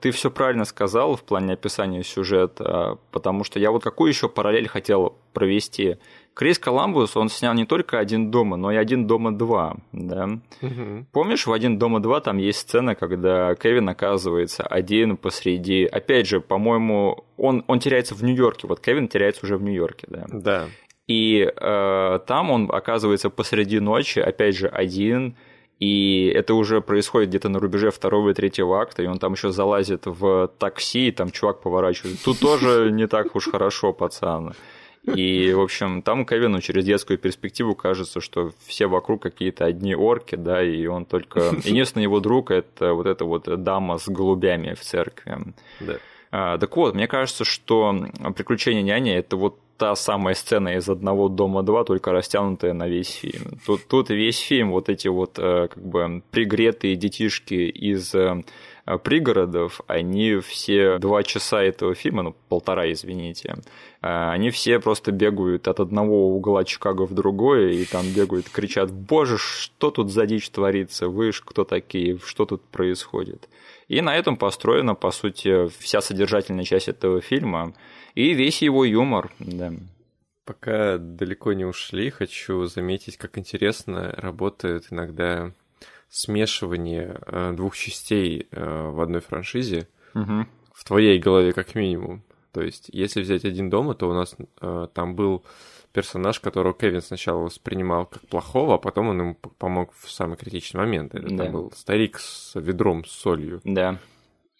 [0.00, 4.68] ты все правильно сказал в плане описания сюжета, потому что я вот какую еще параллель
[4.68, 5.98] хотел провести.
[6.34, 10.26] Крис Коламбус, он снял не только «Один дома», но и «Один дома два», да.
[10.60, 11.06] Мгм.
[11.12, 15.84] Помнишь, в «Один дома два» там есть сцена, когда Кевин оказывается один посреди...
[15.84, 18.66] Опять же, по-моему, он, он теряется в Нью-Йорке.
[18.66, 20.26] Вот Кевин теряется уже в Нью-Йорке, да.
[20.28, 20.64] Да.
[21.06, 25.36] И э, там он оказывается посреди ночи, опять же, один,
[25.78, 29.50] и это уже происходит где-то на рубеже второго и третьего акта, и он там еще
[29.50, 32.18] залазит в такси, и там чувак поворачивает.
[32.24, 34.54] Тут тоже не так уж хорошо, пацан.
[35.06, 40.34] И, в общем, там Кевину через детскую перспективу кажется, что все вокруг какие-то одни орки,
[40.34, 41.40] да, и он только...
[41.64, 45.38] Единственный его друг– это вот эта вот дама с голубями в церкви.
[45.80, 45.96] Да.
[46.30, 47.94] А, Так вот, мне кажется, что
[48.34, 53.10] «Приключения няни»— это вот та самая сцена из «Одного дома два», только растянутая на весь
[53.10, 53.58] фильм.
[53.66, 58.42] Тут, тут весь фильм вот эти вот э, как бы пригретые детишки из э,
[59.02, 63.56] пригородов, они все два часа этого фильма, ну полтора, извините,
[64.06, 69.38] они все просто бегают от одного угла Чикаго в другое, и там бегают, кричат, боже,
[69.38, 73.48] что тут за дичь творится, вы ж кто такие, что тут происходит.
[73.88, 77.74] И на этом построена, по сути, вся содержательная часть этого фильма
[78.14, 79.30] и весь его юмор.
[79.38, 79.72] Да.
[80.44, 85.52] Пока далеко не ушли, хочу заметить, как интересно работает иногда
[86.10, 90.46] смешивание э, двух частей э, в одной франшизе, Мгм.
[90.72, 92.22] в твоей голове как минимум.
[92.54, 95.44] То есть, если взять один дома, то у нас э, там был
[95.92, 100.80] персонаж, которого Кевин сначала воспринимал как плохого, а потом он ему помог в самый критичный
[100.80, 101.14] момент.
[101.16, 101.44] Это Да.
[101.44, 103.60] там был старик с ведром с солью.
[103.64, 103.98] Да.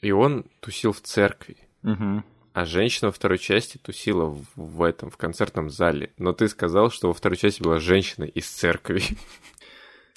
[0.00, 1.56] И он тусил в церкви.
[1.82, 2.24] Мгм.
[2.52, 6.12] А женщина во второй части тусила в, в этом, в концертном зале.
[6.18, 9.02] Но ты сказал, что во второй части была женщина из церкви.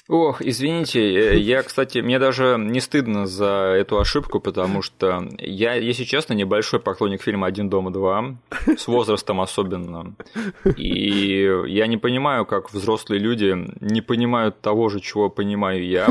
[0.10, 5.74] Ох, извините, э, я, кстати, мне даже не стыдно за эту ошибку, потому что я,
[5.74, 8.36] если честно, небольшой поклонник фильма «Один дома два»,
[8.78, 10.14] с возрастом особенно.
[10.78, 16.08] И я не понимаю, как взрослые люди не понимают того же, чего понимаю я.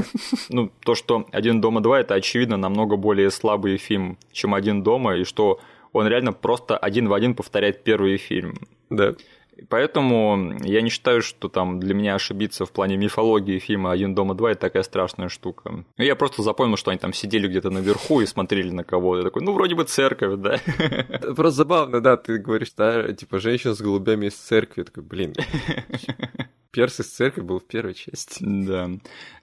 [0.51, 5.17] Ну, то, что «Один дома два»— это, очевидно, намного более слабый фильм, чем «Один дома»,
[5.17, 5.59] и что
[5.93, 8.59] он реально просто один в один повторяет первый фильм.
[8.91, 9.15] Да.
[9.69, 14.35] Поэтому я не считаю, что там для меня ошибиться в плане мифологии фильма «Один дома
[14.35, 15.85] два» это такая страшная штука.
[15.97, 19.23] Я просто запомнил, что они там сидели где-то наверху и смотрели на кого-то.
[19.23, 20.61] Такой, ну, вроде бы церковь, да?
[21.35, 24.81] Просто забавно, да, ты говоришь, да, типа, женщина с голубями из церкви.
[24.81, 25.35] Я такой, блин,
[26.77, 28.45] Перс из церкви был в первой части.
[28.47, 28.91] Да.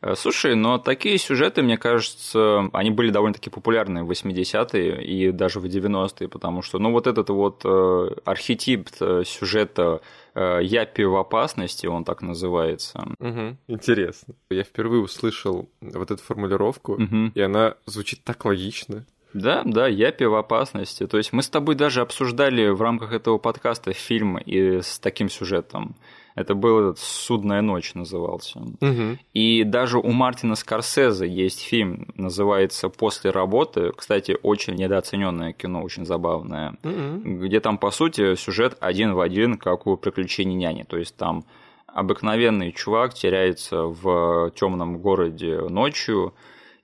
[0.01, 5.59] Э, слушай, но такие сюжеты, мне кажется, они были довольно-таки популярны в 80-е и даже
[5.59, 10.01] в 90-е, потому что, ну, вот этот вот э, архетип э, сюжета
[10.35, 13.03] Япи в опасности, он так называется.
[13.19, 13.57] Угу.
[13.67, 14.33] Интересно.
[14.49, 17.31] Я впервые услышал вот эту формулировку, угу.
[17.35, 19.05] и она звучит так логично.
[19.33, 21.07] Да, да, Япи в опасности.
[21.07, 25.29] То есть мы с тобой даже обсуждали в рамках этого подкаста фильм и с таким
[25.29, 25.95] сюжетом.
[26.35, 28.59] Это был этот «Судная ночь» назывался.
[28.59, 29.17] Угу.
[29.33, 33.91] И даже у Мартина Скорсезе есть фильм, называется «После работы».
[33.95, 36.77] Кстати, очень недооцененное кино, очень забавное.
[36.83, 37.45] Угу.
[37.45, 40.83] Где там, по сути, сюжет один в один, как у «Приключений няни».
[40.83, 41.45] То есть там
[41.87, 46.33] обыкновенный чувак теряется в темном городе ночью,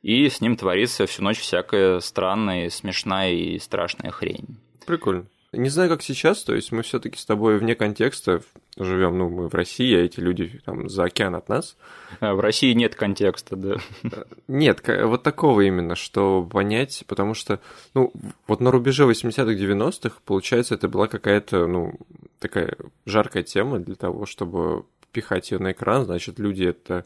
[0.01, 4.57] и с ним творится всю ночь всякая странная, смешная и страшная хрень.
[4.85, 5.25] Прикольно.
[5.51, 8.41] Не знаю, как сейчас, то есть мы все-таки с тобой вне контекста
[8.77, 11.75] живем, ну, мы в России, а эти люди там за океан от нас.
[12.19, 13.77] А в России нет контекста, да.
[14.47, 17.59] Нет, вот такого именно, что понять, потому что,
[17.95, 18.13] ну,
[18.45, 21.95] вот на рубеже 80-х, 90-х, получается, это была какая-то, ну,
[22.37, 22.75] такая
[23.07, 27.05] жаркая тема для того, чтобы пихать ее на экран, значит, люди это...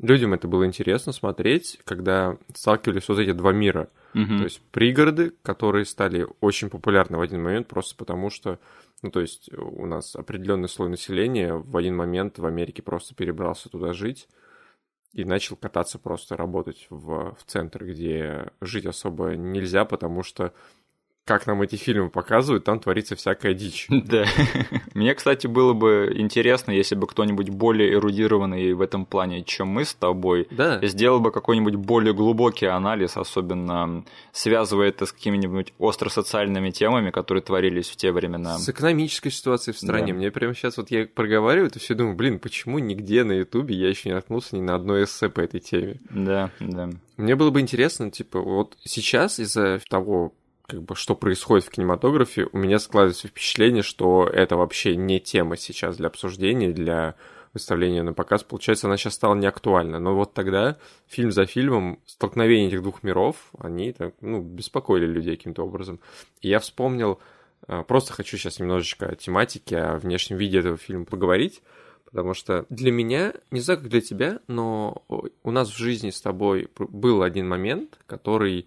[0.00, 4.38] Людям это было интересно смотреть, когда сталкивались вот эти два мира– Угу.
[4.38, 8.60] То есть пригороды, которые стали очень популярны в один момент просто потому, что,
[9.02, 13.68] ну, то есть у нас определенный слой населения в один момент в Америке просто перебрался
[13.68, 14.28] туда жить
[15.12, 20.52] и начал кататься просто работать в, в центр, где жить особо нельзя, потому что
[21.24, 23.88] как нам эти фильмы показывают, там творится всякая дичь.
[24.04, 24.26] Да.
[24.92, 29.84] Мне, кстати, было бы интересно, если бы кто-нибудь более эрудированный в этом плане, чем мы
[29.84, 30.84] с тобой, да.
[30.86, 37.88] сделал бы какой-нибудь более глубокий анализ, особенно связывая это с какими-нибудь остро-социальными темами, которые творились
[37.88, 38.58] в те времена.
[38.58, 40.12] С экономической ситуацией в стране.
[40.12, 40.18] Да.
[40.18, 43.88] Мне прямо сейчас вот я проговариваю, то все думаю, блин, почему нигде на Ютубе я
[43.88, 45.98] еще не наткнулся ни на одно эссе по этой теме?
[46.10, 46.90] Да, да.
[47.16, 50.34] Мне было бы интересно, типа, вот сейчас из-за того,
[50.66, 55.56] как бы, что происходит в кинематографе, у меня складывается впечатление, что это вообще не тема
[55.56, 57.16] сейчас для обсуждения, для
[57.52, 58.42] выставления на показ.
[58.42, 60.00] Получается, она сейчас стала неактуальна.
[60.00, 65.36] Но вот тогда, фильм за фильмом, столкновение этих двух миров, они так, ну, беспокоили людей
[65.36, 66.00] каким-то образом.
[66.40, 67.20] И я вспомнил,
[67.68, 71.62] э, просто хочу сейчас немножечко о тематике, о внешнем виде этого фильма поговорить,
[72.06, 75.04] потому что для меня, не знаю, как для тебя, но
[75.42, 78.66] у нас в жизни с тобой был один момент, который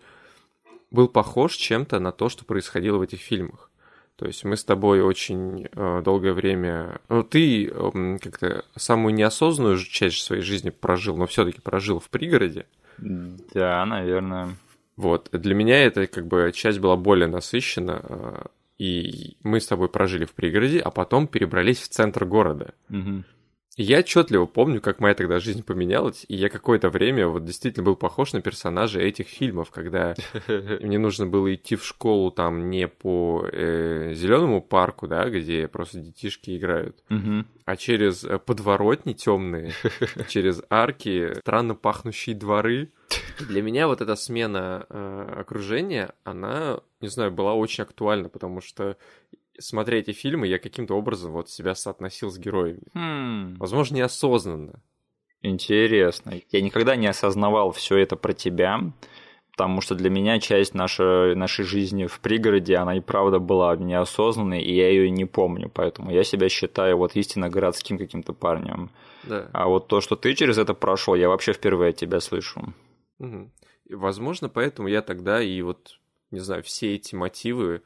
[0.91, 3.69] был похож чем-то на то, что происходило в этих фильмах.
[4.17, 7.00] То есть мы с тобой очень э, долгое время...
[7.08, 12.10] Ну, ты э, как-то самую неосознанную часть своей жизни прожил, но все таки прожил в
[12.10, 12.65] пригороде.
[12.97, 14.56] Да, наверное.
[14.95, 15.30] Вот.
[15.32, 18.45] Для меня эта как бы часть была более насыщена, э,
[18.80, 22.73] и мы с тобой прожили в пригороде, а потом перебрались в центр города.
[22.89, 23.23] Угу.
[23.80, 27.96] Я отчетливо помню, как моя тогда жизнь поменялась, и я какое-то время вот действительно был
[27.96, 30.16] похож на персонажа этих фильмов, когда
[30.82, 36.00] мне нужно было идти в школу там не по э, зеленому парку, да, где просто
[36.00, 37.04] детишки играют,
[37.66, 39.74] а через э, подворотни темные,
[40.28, 42.92] через арки, странно пахнущие дворы.
[43.48, 48.98] Для меня вот эта смена э, окружения, она, не знаю, была очень актуальна, потому что
[49.60, 52.84] смотря эти фильмы, я каким-то образом вот себя соотносил с героями.
[52.93, 53.56] Хм.
[53.56, 54.82] Возможно, неосознанно.
[55.41, 56.34] Интересно.
[56.52, 58.82] Я никогда не осознавал все это про тебя,
[59.52, 64.62] потому что для меня часть нашей, нашей жизни в пригороде, она и правда была неосознанной,
[64.62, 68.89] и я ее не помню, поэтому я себя считаю вот истинно городским каким-то парнем.
[69.24, 69.50] Да.
[69.54, 72.74] А вот то, что ты через это прошел, я вообще впервые от тебя слышу.
[73.20, 73.50] Угу.
[73.91, 77.82] возможно, поэтому я тогда и вот, не знаю, все эти мотивы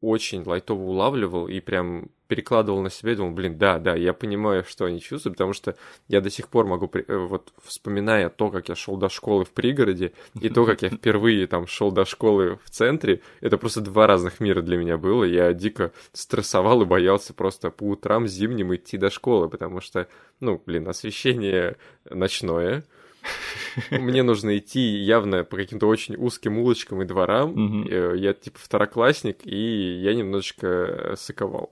[0.00, 4.64] очень лайтово улавливал и прям перекладывал на себя и думал, блин, да, да, я понимаю,
[4.64, 5.76] что они чувствуют, потому что
[6.08, 9.50] я до сих пор могу, э, вот вспоминая то, как я шел до школы в
[9.50, 14.06] пригороде, и то, как я впервые там шел до школы в центре, это просто два
[14.06, 15.24] разных мира для меня было.
[15.24, 20.08] Я дико стрессовал и боялся просто по утрам зимним идти до школы, потому что,
[20.40, 21.76] ну, блин, освещение
[22.10, 22.84] ночное,
[23.90, 27.52] мне нужно идти явно по каким-то очень узким улочкам и дворам.
[27.52, 28.18] Mm-hmm.
[28.18, 31.70] Я типа второклассник, и я немножечко сыковал.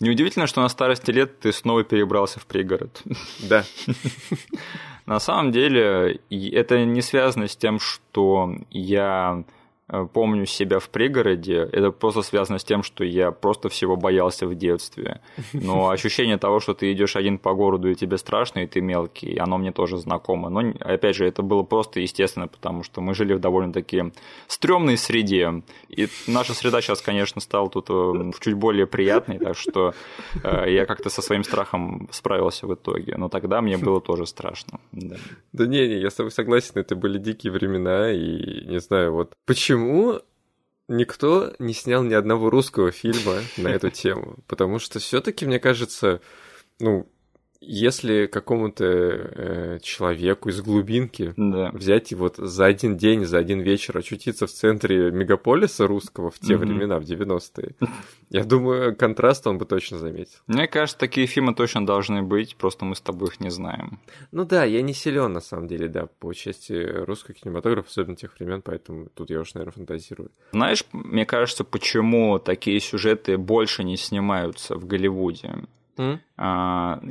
[0.00, 3.02] Неудивительно, что на старости лет ты снова перебрался в пригород.
[3.48, 3.64] Да.
[5.04, 9.61] На самом деле, это не связано с тем, что я Э,
[10.12, 14.54] помню себя в пригороде, это просто связано с тем, что я просто всего боялся в
[14.54, 15.20] детстве.
[15.52, 19.36] Но ощущение того, что ты идешь один по городу и тебе страшно, и ты мелкий,
[19.36, 20.48] оно мне тоже знакомо.
[20.48, 24.12] Но, опять же, это было просто естественно, потому что мы жили в довольно-таки
[24.46, 25.62] стрёмной среде.
[25.88, 29.94] И наша среда сейчас, конечно, стала тут э, чуть более приятной, так что
[30.42, 33.16] э, я как-то со своим страхом справился в итоге.
[33.16, 34.80] Но тогда мне было тоже страшно.
[34.92, 35.16] Да,
[35.52, 39.32] да не, не, я с тобой согласен, это были дикие времена, и не знаю, вот
[39.44, 40.20] почему почему
[40.88, 44.38] никто не снял ни одного русского фильма на эту тему?
[44.46, 46.20] Потому что все-таки, мне кажется,
[46.78, 47.08] ну,
[47.64, 51.70] если какому-то э, человеку из глубинки да.
[51.72, 56.38] взять и вот за один день, за один вечер очутиться в центре мегаполиса русского в
[56.38, 56.56] те mm-hmm.
[56.56, 57.74] времена, в 90-е,
[58.30, 60.38] я думаю, контраст он бы точно заметил.
[60.46, 64.00] Мне кажется, такие фильмы точно должны быть, просто мы с тобой их не знаем.
[64.32, 68.34] Ну да, я не силен на самом деле, да, по части русского кинематографа, особенно тех
[68.38, 70.30] времен, поэтому тут я уж, наверное, фантазирую.
[70.52, 75.64] Знаешь, мне кажется, почему такие сюжеты больше не снимаются в Голливуде?
[75.96, 76.18] Mm?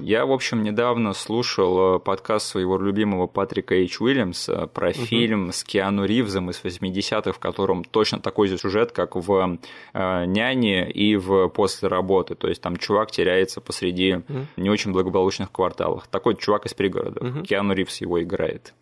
[0.02, 5.06] Я, в общем, недавно слушал э, подкаст своего любимого Патрика Эйч Уильямса про uh-huh.
[5.06, 9.58] фильм с Киану Ривзом из 80-х, в котором точно такой же сюжет, как в
[9.94, 12.36] э, «Няне» и в «После работы».
[12.36, 14.46] То есть там чувак теряется посреди uh-huh.
[14.58, 16.08] не очень благополучных кварталах.
[16.08, 17.22] Такой чувак из пригорода.
[17.22, 17.44] Uh-huh.
[17.44, 18.74] Киану Ривз его играет.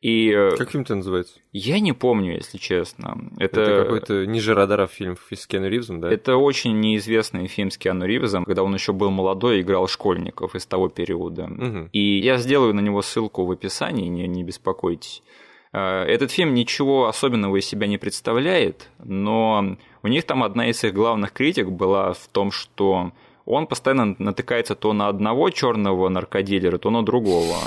[0.00, 0.30] И...
[0.30, 1.40] Э, как фильм-то называется?
[1.52, 3.30] Я не помню, если честно.
[3.38, 6.10] Это, это какой-то ниже радара фильм с Киану Ривзом, да?
[6.10, 10.54] Это очень неизвестный фильм с Киану Ривзом, когда он еще был молодой и играл школьников
[10.54, 11.44] из того периода.
[11.44, 11.90] Угу.
[11.92, 15.22] И я сделаю на него ссылку в описании, не, не беспокойтесь.
[15.72, 20.82] Э, этот фильм ничего особенного из себя не представляет, но у них там одна из
[20.82, 23.12] их главных критик была в том, что
[23.44, 27.58] он постоянно натыкается то на одного черного наркодилера, то на другого.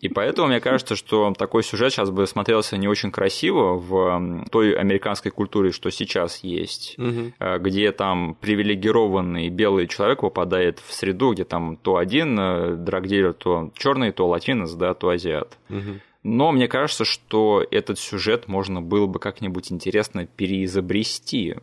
[0.00, 4.74] И поэтому мне кажется, что такой сюжет сейчас бы смотрелся не очень красиво в той
[4.74, 7.32] американской культуре, что сейчас есть, угу.
[7.60, 13.70] где там привилегированный белый человек попадает в среду, где там то один э, драгдилер, то
[13.74, 15.56] черный, то латинос, да, то азиат.
[15.68, 16.00] Угу.
[16.24, 21.56] Но мне кажется, что этот сюжет можно было бы как-нибудь интересно переизобрести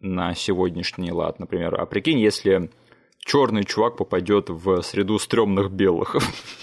[0.00, 1.80] на сегодняшний лад, например.
[1.80, 2.70] А прикинь, если
[3.26, 6.16] черный чувак попадет в среду стрёмных белых.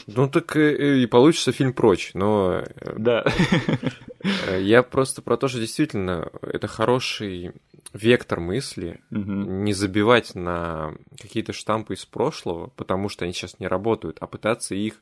[0.08, 2.64] Ну так и, и получится фильм прочь, но...
[2.64, 3.26] Э, да.
[4.48, 7.52] Э, я просто про то, что действительно это хороший
[7.94, 9.20] вектор мысли, угу.
[9.22, 14.76] не забивать на какие-то штампы из прошлого, потому что они сейчас не работают, а пытаться
[14.76, 14.96] их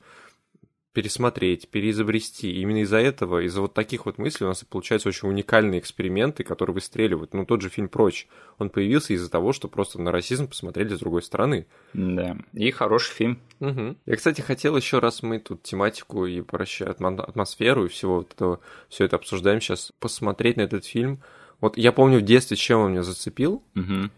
[0.93, 2.51] пересмотреть, переизобрести.
[2.51, 6.43] И именно из-за этого, из-за вот таких вот мыслей у нас получаются очень уникальные эксперименты,
[6.43, 7.34] которые выстреливают.
[7.34, 8.27] Ну, тот же фильм «Прочь»,
[8.58, 11.65] он появился из-за того, что просто на расизм посмотрели с другой стороны.
[11.93, 13.39] Да, и хороший фильм.
[13.60, 13.95] Угу.
[14.06, 18.60] Я, кстати, хотел еще раз мы тут тематику и прощай, атмосферу и всего вот этого,
[18.89, 21.21] все это обсуждаем сейчас, посмотреть на этот фильм.
[21.62, 23.63] Вот я помню в детстве, чем он меня зацепил.
[23.75, 24.10] Угу.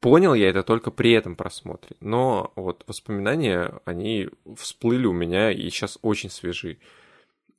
[0.00, 5.68] Понял я это только при этом просмотре, но вот воспоминания, они всплыли у меня и
[5.70, 6.78] сейчас очень свежи.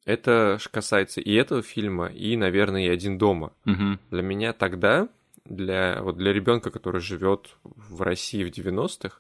[0.06, 3.52] Это касается и этого фильма, и, наверное, и «Один дома».
[3.66, 4.00] Угу.
[4.12, 5.10] Для меня тогда,
[5.44, 9.20] для, вот для ребенка, который живет в России в 90-х,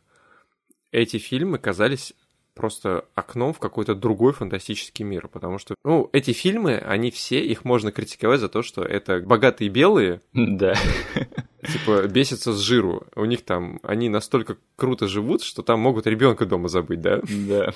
[0.91, 2.13] эти фильмы казались
[2.55, 7.65] просто окном в какой-то другой фантастический мир, потому что, ну, эти фильмы, они все, их
[7.65, 10.75] можно критиковать за то, что это богатые белые, да,
[11.61, 13.07] типа бесятся с жиру.
[13.15, 17.21] У них там, они настолько круто живут, что там могут ребенка дома забыть, да?
[17.47, 17.73] Да.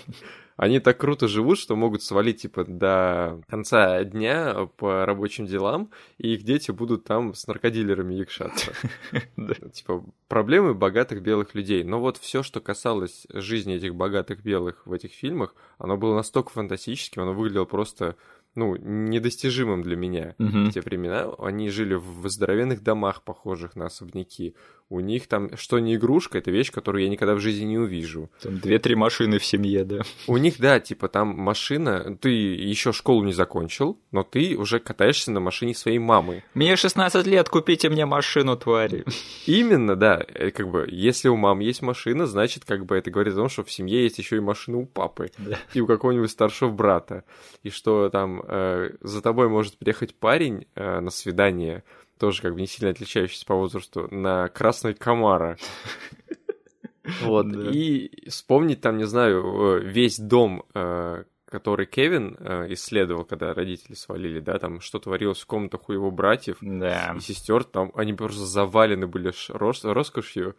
[0.56, 6.36] Они так круто живут, что могут свалить, типа, до конца дня по рабочим делам, и
[6.36, 8.72] их дети будут там с наркодилерами якшаться.
[9.74, 11.84] Типа, проблемы богатых белых людей.
[11.84, 16.52] Но вот все, что касалось жизни этих богатых белых в этих фильмах, оно было настолько
[16.52, 18.16] фантастическим, оно выглядело просто
[18.56, 20.70] ну, недостижимым для меня Мгм.
[20.70, 21.28] в те времена.
[21.40, 24.56] Они жили в здоровенных домах, похожих на особняки.
[24.94, 28.30] У них там, что не игрушка, это вещь, которую я никогда в жизни не увижу.
[28.44, 30.02] Там две-три машины в семье, да.
[30.28, 35.32] У них, да, типа там машина, ты еще школу не закончил, но ты уже катаешься
[35.32, 36.44] на машине своей мамы.
[36.54, 39.04] Мне 16 лет, купите мне машину, твари.
[39.48, 43.34] Именно, да, э, как бы, если у мамы есть машина, значит, как бы это говорит
[43.34, 45.58] о том, что в семье есть еще и машина у папы Да.
[45.74, 47.24] и у какого-нибудь старшего брата,
[47.64, 51.84] и что там э, за тобой может приехать парень э, на свидание,
[52.24, 55.58] тоже как бы не сильно отличающийся по возрасту, на красной Камара.
[57.22, 63.54] Вот, и вспомнить там, не знаю, э, весь дом, э, который Кевин э, исследовал, когда
[63.54, 67.14] родители свалили, да, там что творилось в комнатах у его братьев, Да.
[67.18, 70.56] и сестер, там они просто завалены были рос- роскошью,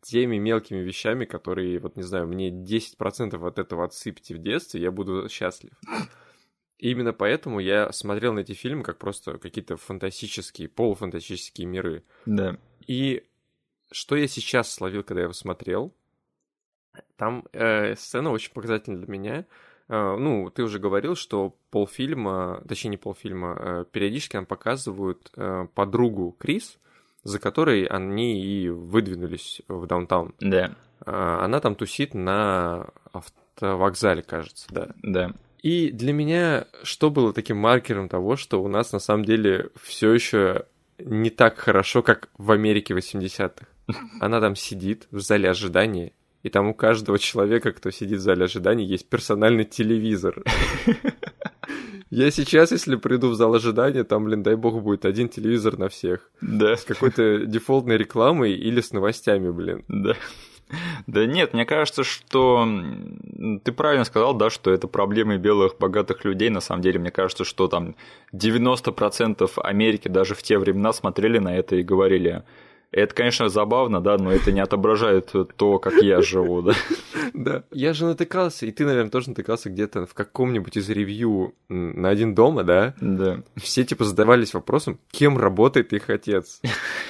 [0.00, 4.90] теми мелкими вещами, которые, вот не знаю, мне 10% от этого отсыпьте в детстве, я
[4.90, 5.72] буду счастлив.
[6.78, 12.04] И именно поэтому я смотрел на эти фильмы как просто какие-то фантастические, полуфантастические миры.
[12.24, 12.56] Да.
[12.86, 13.24] И
[13.90, 15.92] что я сейчас словил, когда я его смотрел,
[17.16, 19.46] там э, сцена очень показательна для меня.
[19.88, 25.66] Э, ну, ты уже говорил, что полфильма, точнее не полфильма, э, периодически нам показывают э,
[25.74, 26.78] подругу Крис,
[27.24, 30.34] за которой они и выдвинулись в даунтаун.
[30.38, 30.76] Да.
[31.04, 34.94] Э, она там тусит на автовокзале, кажется, да.
[35.02, 35.32] Да.
[35.62, 40.12] И для меня что было таким маркером того, что у нас на самом деле все
[40.12, 40.66] еще
[40.98, 43.66] не так хорошо, как в Америке 80-х.
[44.20, 48.44] Она там сидит в зале ожидания, и там у каждого человека, кто сидит в зале
[48.44, 50.42] ожидания, есть персональный телевизор.
[52.10, 55.90] Я сейчас, если приду в зал ожидания, там, блин, дай бог, будет один телевизор на
[55.90, 56.30] всех.
[56.40, 56.74] Да.
[56.76, 59.84] С какой-то дефолтной рекламой или с новостями, блин.
[59.88, 60.14] Да.
[61.06, 62.68] Да нет, мне кажется, что
[63.64, 66.50] ты правильно сказал, да, что это проблемы белых богатых людей.
[66.50, 67.96] На самом деле, мне кажется, что там
[68.34, 72.42] 90% Америки даже в те времена смотрели на это и говорили,
[72.90, 76.72] это, конечно, забавно, да, но это не отображает то, как я живу, да.
[77.34, 77.64] Да.
[77.70, 82.34] Я же натыкался, и ты, наверное, тоже натыкался где-то в каком-нибудь из ревью на один
[82.34, 82.94] дома, да?
[83.00, 83.42] Да.
[83.56, 86.62] Все типа задавались вопросом, кем работает их отец.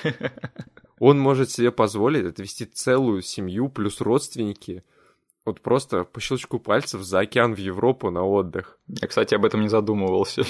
[1.00, 4.82] Он может себе позволить отвести целую семью плюс родственники
[5.44, 8.78] вот просто по щелчку пальцев за океан в Европу на отдых.
[8.86, 10.42] Я, кстати, об этом не задумывался.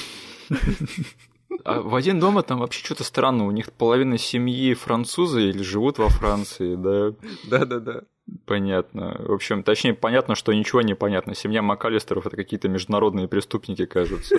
[1.64, 3.46] А в один дома там вообще что-то странно.
[3.46, 7.14] У них половина семьи французы или живут во Франции, да.
[7.48, 8.02] Да-да-да.
[8.44, 9.16] Понятно.
[9.18, 11.34] В общем, точнее, понятно, что ничего не понятно.
[11.34, 14.36] Семья Макалистеров это какие-то международные преступники, кажется.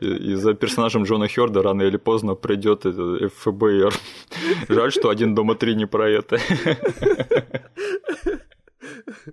[0.00, 3.94] И, и за персонажем Джона Хёрда рано или поздно придет ФБР.
[4.68, 6.38] Жаль, что один дома три не про это.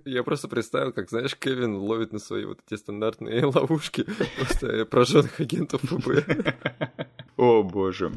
[0.04, 4.04] Я просто представил, как, знаешь, Кевин ловит на свои вот эти стандартные ловушки
[4.36, 6.54] просто прожженных агентов ФБР.
[7.36, 8.12] О, боже.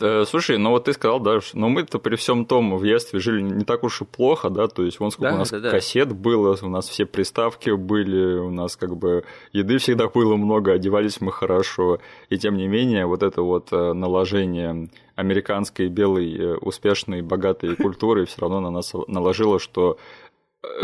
[0.00, 3.18] Э, Слушай, ну вот ты сказал, да, что- но мы-то при всем том в детстве
[3.18, 5.60] жили не так уж и плохо, да, то есть вон сколько Да, у нас да,
[5.60, 5.70] да.
[5.70, 10.72] кассет было, у нас все приставки были, у нас как бы еды всегда было много,
[10.72, 11.98] одевались мы хорошо,
[12.28, 18.24] и тем не менее вот это вот э, наложение американской белой э, успешной богатой культуры
[18.26, 19.98] все равно на нас наложило, что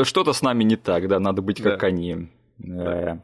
[0.03, 1.87] что-то с нами не так, да, надо быть как Да.
[1.89, 2.29] они.
[2.65, 3.17] Э,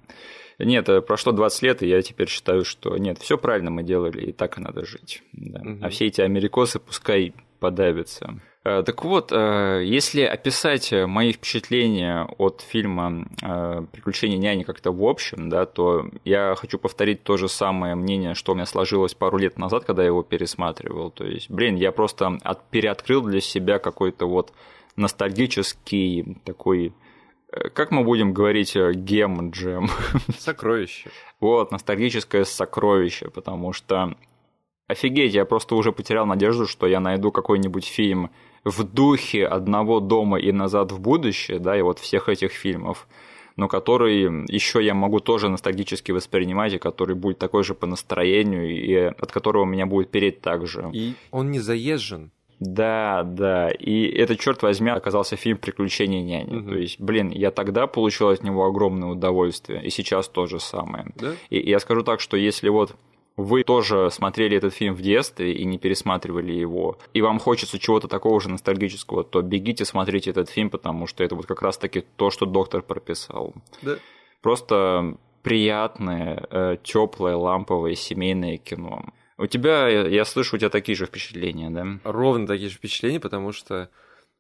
[0.58, 4.20] Нет, э, прошло 20 лет, и я теперь считаю, что нет, все правильно мы делали,
[4.26, 5.22] и так и надо жить.
[5.32, 5.60] да.
[5.60, 5.84] Мгм.
[5.84, 8.40] А все эти америкосы пускай подавятся.
[8.64, 14.92] Э, Так вот, э, если описать э, мои впечатления от фильма э, «Приключения няни» как-то
[14.92, 19.14] в общем, да, то я хочу повторить то же самое мнение, что у меня сложилось
[19.14, 21.10] пару лет назад, когда я его пересматривал.
[21.10, 24.52] То есть, блин, я просто от- переоткрыл для себя какой-то вот
[25.00, 26.92] ностальгический такой
[27.52, 29.88] э, как мы будем говорить э, гем джем?
[30.38, 31.10] Сокровище.
[31.40, 34.14] Вот, ностальгическое сокровище, потому что
[34.86, 38.30] офигеть, я просто уже потерял надежду, что я найду какой-нибудь фильм
[38.64, 43.08] в духе одного дома и назад в будущее, да, и вот всех этих фильмов,
[43.56, 48.68] но который еще я могу тоже ностальгически воспринимать, и который будет такой же по настроению,
[48.70, 50.90] и от которого меня будет переть так же.
[50.92, 52.30] И он не заезжен.
[52.60, 53.70] Да, да.
[53.70, 56.54] И это, черт возьми, оказался фильм «Приключения няни».
[56.54, 56.68] Мгм.
[56.70, 61.06] То есть, блин, я тогда получил от него огромное удовольствие, и сейчас то же самое.
[61.16, 61.32] Да?
[61.48, 62.96] И и я скажу так, что если вот
[63.36, 68.08] вы тоже смотрели этот фильм в детстве и не пересматривали его, и вам хочется чего-то
[68.08, 72.30] такого же ностальгического, то бегите смотрите этот фильм, потому что это вот как раз-таки то,
[72.30, 73.54] что доктор прописал.
[73.82, 73.96] Да.
[74.42, 79.04] Просто приятное, теплое, ламповое семейное кино.
[79.40, 81.86] У тебя, я слышу, у тебя такие же впечатления, да?
[82.04, 83.88] Ровно такие же впечатления, потому что,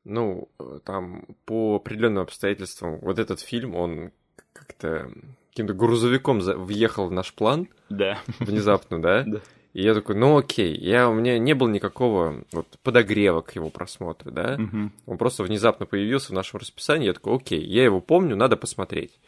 [0.04, 0.50] ну,
[0.84, 4.12] там, по определенным обстоятельствам, вот этот фильм, он
[4.52, 5.10] как-то
[5.50, 7.68] каким-то грузовиком въехал в наш план.
[7.88, 8.18] Да.
[8.40, 9.24] Внезапно, да?
[9.26, 9.40] Да.
[9.72, 13.70] И я такой, ну окей, я, у меня не было никакого вот, подогрева к его
[13.70, 14.56] просмотру, да?
[14.58, 14.92] Мгм.
[15.06, 19.18] Он просто внезапно появился в нашем расписании, я такой, окей, я его помню, надо посмотреть.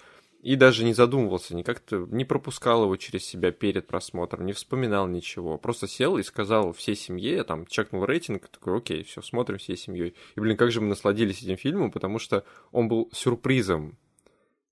[0.43, 5.07] И даже не задумывался, не как-то не пропускал его через себя перед просмотром, не вспоминал
[5.07, 5.57] ничего.
[5.57, 10.17] Просто сел и сказал всей семье, там, чекнул рейтинг, такой, окей, все, смотрим всей семьей.
[10.35, 13.97] И, блин, как же мы насладились этим фильмом, потому что он был сюрпризом.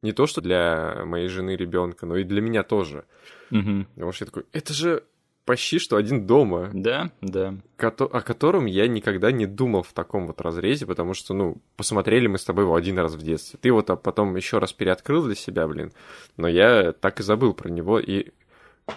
[0.02, 3.04] Не то, что для моей жены, ребенка, но и для меня тоже.
[3.50, 3.86] Мгм.
[3.94, 5.04] Потому что я такой, это же
[5.44, 7.54] почти что один дома Да, да.
[7.76, 12.26] кото- о котором я никогда не думал в таком вот разрезе, потому что, ну, посмотрели
[12.26, 13.58] мы с тобой его один раз в детстве.
[13.60, 15.92] Ты вот а потом еще раз переоткрыл для себя, блин.
[16.36, 18.28] Но я так и забыл про него, и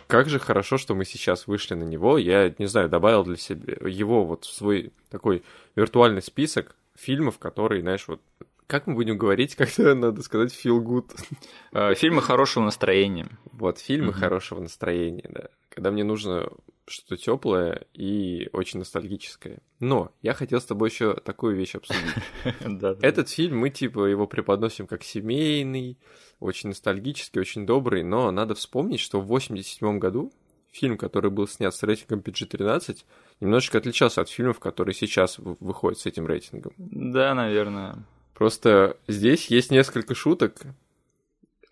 [0.08, 2.18] как же хорошо, что мы сейчас вышли на него.
[2.18, 5.44] Я, не знаю, добавил для себя его вот в свой такой
[5.76, 8.22] виртуальный список фильмов, которые, знаешь, вот
[8.68, 11.12] как мы будем говорить, когда надо сказать feel good?
[11.72, 13.28] Э, Фильмы хорошего настроения.
[13.52, 14.20] Вот, фильмы Мгм.
[14.20, 15.50] хорошего настроения, да.
[15.70, 16.50] Когда мне нужно
[16.86, 19.60] что-то теплое и очень ностальгическое.
[19.80, 22.02] Но я хотел с тобой еще такую вещь обсудить.
[23.02, 25.98] Этот фильм, мы типа его преподносим как семейный,
[26.40, 30.32] очень ностальгический, очень добрый, но надо вспомнить, что в 87 году
[30.72, 32.98] фильм, который был снят с рейтингом PG-13,
[33.40, 36.74] немножечко отличался от фильмов, которые сейчас выходят с этим рейтингом.
[36.78, 38.04] Да, наверное.
[38.34, 40.62] Просто здесь есть несколько шуток,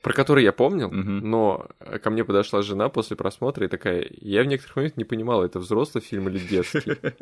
[0.01, 1.29] про которые я помнил, Мгм.
[1.29, 1.67] но
[2.01, 5.59] ко мне подошла жена после просмотра и такая, я в некоторых моментах не понимала, это
[5.59, 6.93] взрослый фильм или детский.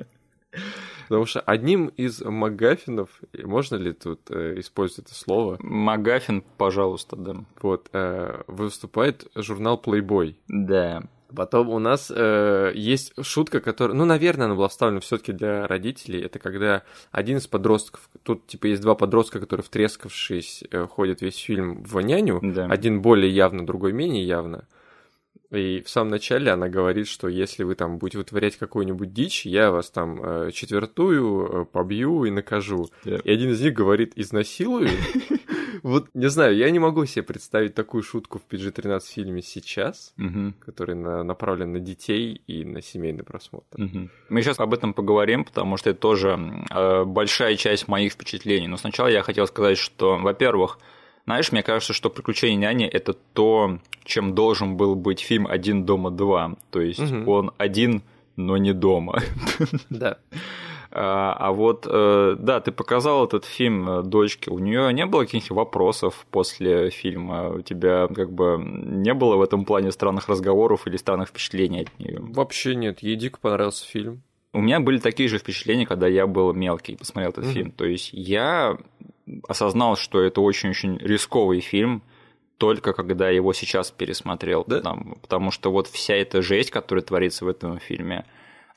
[1.07, 3.09] Потому что одним из магафинов,
[3.43, 7.35] можно ли тут э, использовать это слово, Магафин, пожалуйста, да.
[7.61, 10.35] вот, э, выступает журнал Playboy.
[10.47, 11.03] Да.
[11.35, 16.21] Потом у нас э, есть шутка, которая, ну, наверное, она была вставлена все-таки для родителей.
[16.21, 21.37] Это когда один из подростков, тут типа есть два подростка, которые втрескавшись э, ходят весь
[21.37, 22.65] фильм в няню, Да.
[22.65, 24.65] один более явно, другой менее явно.
[25.51, 29.71] И в самом начале она говорит, что если вы там будете вытворять какую-нибудь дичь, я
[29.71, 32.87] вас там э, четвертую, э, побью и накажу.
[33.03, 33.17] Да.
[33.23, 34.89] И один из них говорит «изнасилую».
[35.81, 40.13] Вот, не знаю, я не могу себе представить такую шутку в PG-13 фильме сейчас,
[40.59, 43.77] который на- направлен на детей и на семейный просмотр.
[44.27, 46.37] Мы сейчас об этом поговорим, потому что это тоже
[46.69, 48.67] э, большая часть моих впечатлений.
[48.67, 50.79] Но сначала я хотел сказать, что, во-первых,
[51.29, 56.09] знаешь, мне кажется, что «Приключения няни»— это то, чем должен был быть фильм «Один дома
[56.09, 56.55] два».
[56.71, 57.27] То есть Мгм.
[57.29, 58.01] он один,
[58.35, 59.21] но не дома.
[59.91, 60.17] Да.
[60.91, 65.21] А а вот, э, да, ты показал этот фильм э, дочке, у нее не было
[65.21, 67.49] каких-нибудь вопросов после фильма?
[67.49, 71.99] У тебя как бы не было в этом плане странных разговоров или странных впечатлений от
[71.99, 72.17] нее?
[72.21, 74.23] Вообще нет, ей дико понравился фильм.
[74.51, 77.53] У меня были такие же впечатления, когда я был мелкий и посмотрел этот Мгм.
[77.53, 77.71] фильм.
[77.71, 78.75] То есть я
[79.47, 82.01] осознал, что это очень-очень рисковый фильм,
[82.57, 84.63] только когда его сейчас пересмотрел.
[84.67, 84.81] Да?
[84.81, 88.25] Там, потому что вот вся эта жесть, которая творится в этом фильме,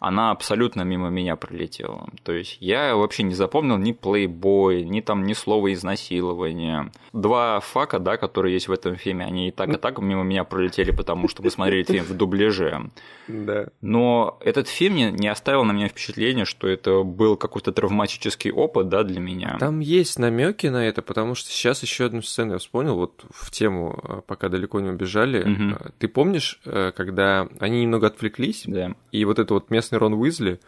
[0.03, 2.09] она абсолютно мимо меня пролетела.
[2.25, 6.91] То есть я вообще не запомнил ни плейбой, ни там ни слова изнасилования.
[7.13, 10.45] Два фака, да, которые есть в этом фильме, они и так, и так мимо меня
[10.45, 12.91] пролетели, потому что мы смотрели фильм в дубляже.
[13.29, 13.69] Да.
[13.81, 18.89] Но этот фильм не, не оставил на меня впечатления, что это был какой-то травматический опыт,
[18.89, 19.57] да, для меня.
[19.61, 23.51] Там есть намеки на это, потому что сейчас еще одну сцену я вспомнил, вот в
[23.53, 25.75] тему, э, пока далеко не убежали.
[25.75, 28.95] Э, Ты помнишь, э, когда они немного отвлеклись, Да.
[29.13, 30.61] и вот это вот местный Рон Уизли,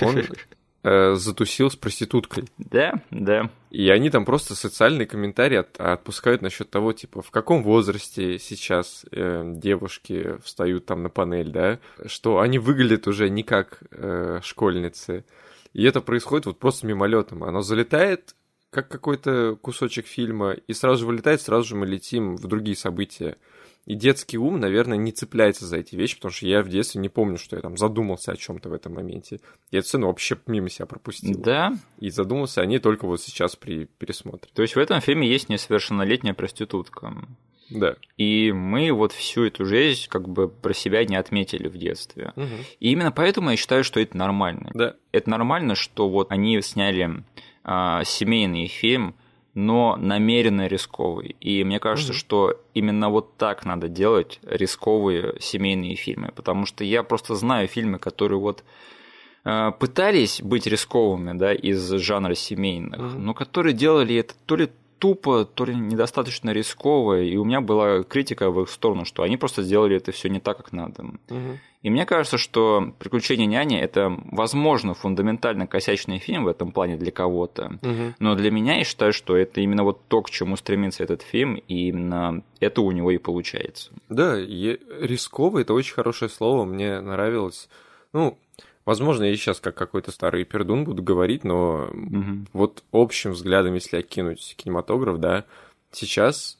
[0.00, 0.22] он
[0.82, 2.44] э, затусил с проституткой.
[2.58, 3.50] Да, да.
[3.70, 9.04] И они там просто социальные комментарии от- отпускают насчет того, типа, в каком возрасте сейчас
[9.12, 15.24] э, девушки встают там на панель, да, что они выглядят уже не как э, школьницы.
[15.72, 17.44] И это происходит вот просто мимолетом.
[17.44, 18.34] Оно залетает
[18.70, 23.36] как какой-то кусочек фильма, и сразу же вылетает, сразу же мы летим в другие события.
[23.84, 27.08] И детский ум, наверное, не цепляется за эти вещи, потому что я в детстве не
[27.08, 29.40] помню, что я там задумался о чем-то в этом моменте.
[29.72, 31.36] Я эту сцену вообще мимо себя пропустил.
[31.36, 31.76] Да.
[31.98, 34.50] И задумался о ней только вот сейчас при пересмотре.
[34.54, 37.12] То есть в этом фильме есть несовершеннолетняя проститутка.
[37.70, 37.96] Да.
[38.16, 42.32] И мы вот всю эту жизнь как бы про себя не отметили в детстве.
[42.78, 44.70] И именно поэтому я считаю, что это нормально.
[44.74, 44.94] Да.
[45.10, 47.24] Это нормально, что вот они сняли
[47.64, 49.16] а, семейный фильм,
[49.54, 51.36] но намеренно рисковый.
[51.40, 52.18] И мне кажется, Мгм.
[52.18, 56.32] что именно вот так надо делать рисковые семейные фильмы.
[56.34, 58.64] Потому что я просто знаю фильмы, которые вот
[59.44, 63.24] а, пытались быть рисковыми, да, из жанра семейных, Мгм.
[63.26, 64.68] но которые делали это то ли
[65.02, 69.36] тупо, то ли недостаточно рисково, и у меня была критика в их сторону, что они
[69.36, 71.02] просто сделали это все не так, как надо.
[71.28, 71.58] Мгм.
[71.82, 77.10] И мне кажется, что «Приключения няни»— это, возможно, фундаментально косячный фильм в этом плане для
[77.10, 78.14] кого-то, Мгм.
[78.20, 81.56] но для меня я считаю, что это именно вот то, к чему стремится этот фильм,
[81.56, 83.90] и именно это у него и получается.
[84.08, 87.68] Да, рисково это очень хорошее слово, мне нравилось.
[88.12, 88.38] Ну,
[88.84, 92.48] возможно, я сейчас как какой-то старый пердун буду говорить, но Мгм.
[92.52, 95.44] вот общим взглядом, если окинуть кинематограф, да,
[95.90, 96.58] сейчас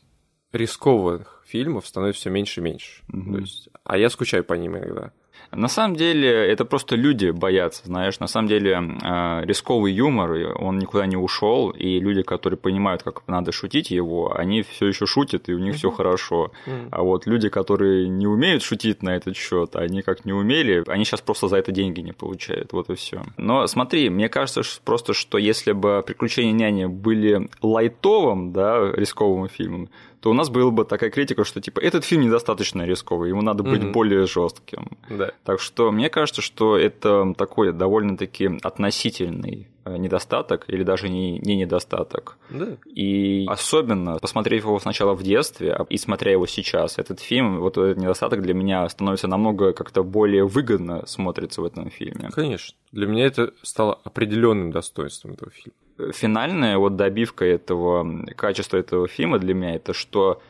[0.52, 3.02] рисковых фильмов становится все меньше и меньше.
[3.08, 3.34] Мгм.
[3.34, 5.12] То есть, а я скучаю по ним иногда.
[5.54, 8.18] На самом деле, это просто люди боятся, знаешь.
[8.20, 8.70] На самом деле,
[9.02, 14.34] э, рисковый юмор, он никуда не ушел, и люди, которые понимают, как надо шутить его,
[14.34, 16.50] они все еще шутят, и у них все хорошо.
[16.90, 21.04] А вот люди, которые не умеют шутить на этот счет, они как не умели, они
[21.04, 22.72] сейчас просто за это деньги не получают.
[22.72, 23.22] Вот и все.
[23.36, 29.48] Но смотри, мне кажется ш- просто, что если бы приключения няни были лайтовым, да, рисковым
[29.48, 29.88] фильмом,
[30.22, 33.62] то у нас была бы такая критика, что типа этот фильм недостаточно рисковый, ему надо
[33.64, 33.92] быть Мгм.
[33.92, 34.88] более жестким.
[35.10, 35.32] Да.
[35.44, 41.56] Так что мне кажется, что это такой довольно-таки относительный э, недостаток или даже не, не
[41.56, 42.38] недостаток.
[42.50, 42.76] Да.
[42.94, 47.76] И особенно посмотреть его сначала в детстве а- и смотря его сейчас, этот фильм, вот
[47.76, 52.30] этот недостаток для меня становится намного как-то более выгодно смотрится в этом фильме.
[52.32, 52.76] Конечно.
[52.92, 55.74] Для меня это стало определенным достоинством этого фильма.
[56.12, 60.40] Финальная вот добивка этого качества этого фильма для меня это что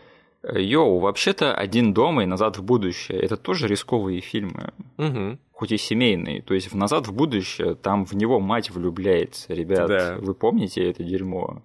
[0.42, 4.72] э, Йоу, вообще-то «Один дома» и «Назад в будущее»— это тоже рисковые фильмы.
[4.98, 5.38] Угу.
[5.53, 6.40] хоть и семейный.
[6.40, 9.55] То есть в «Назад в будущее» там в него мать влюбляется.
[9.55, 10.16] Ребят, Да.
[10.18, 11.62] вы помните это дерьмо?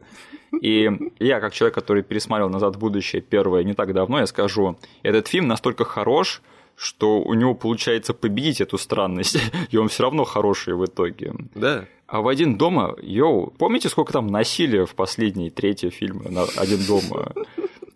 [0.61, 4.77] И я, как человек, который пересматривал «Назад в будущее» первое не так давно, я скажу,
[5.03, 6.41] этот фильм настолько хорош,
[6.77, 9.37] что у него получается победить эту странность,
[9.71, 11.33] и он все равно хороший в итоге.
[11.55, 11.85] Да.
[12.05, 16.79] А в «Один дома», йоу, помните, сколько там насилия в последней, третьей фильме на «Один
[16.85, 17.33] дома»?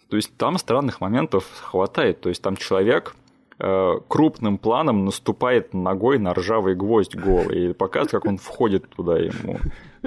[0.09, 2.19] То есть там странных моментов хватает.
[2.19, 3.15] То есть там человек
[3.59, 9.17] э, крупным планом наступает ногой на ржавый гвоздь голый и показывает, как он входит туда
[9.17, 9.59] ему.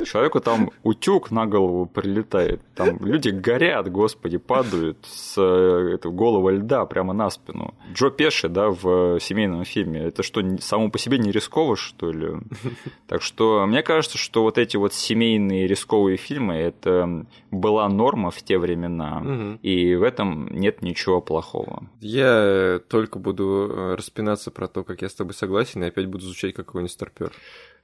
[0.04, 2.60] Человеку там утюг на голову прилетает.
[2.74, 7.74] Там люди горят, господи, падают с э, этого голого льда прямо на спину.
[7.92, 10.00] Джо Пеши, да, в семейном фильме.
[10.00, 12.34] Это что, само по себе не рисково, что ли?
[13.06, 18.42] Так что мне кажется, что вот эти вот семейные рисковые фильмы, это была норма в
[18.42, 19.20] те времена.
[19.20, 19.58] Мгм.
[19.62, 21.84] И в этом нет ничего плохого.
[22.00, 26.24] Я только буду э, распинаться про то, как я с тобой согласен, и опять буду
[26.24, 27.32] звучать как какой-нибудь старпер.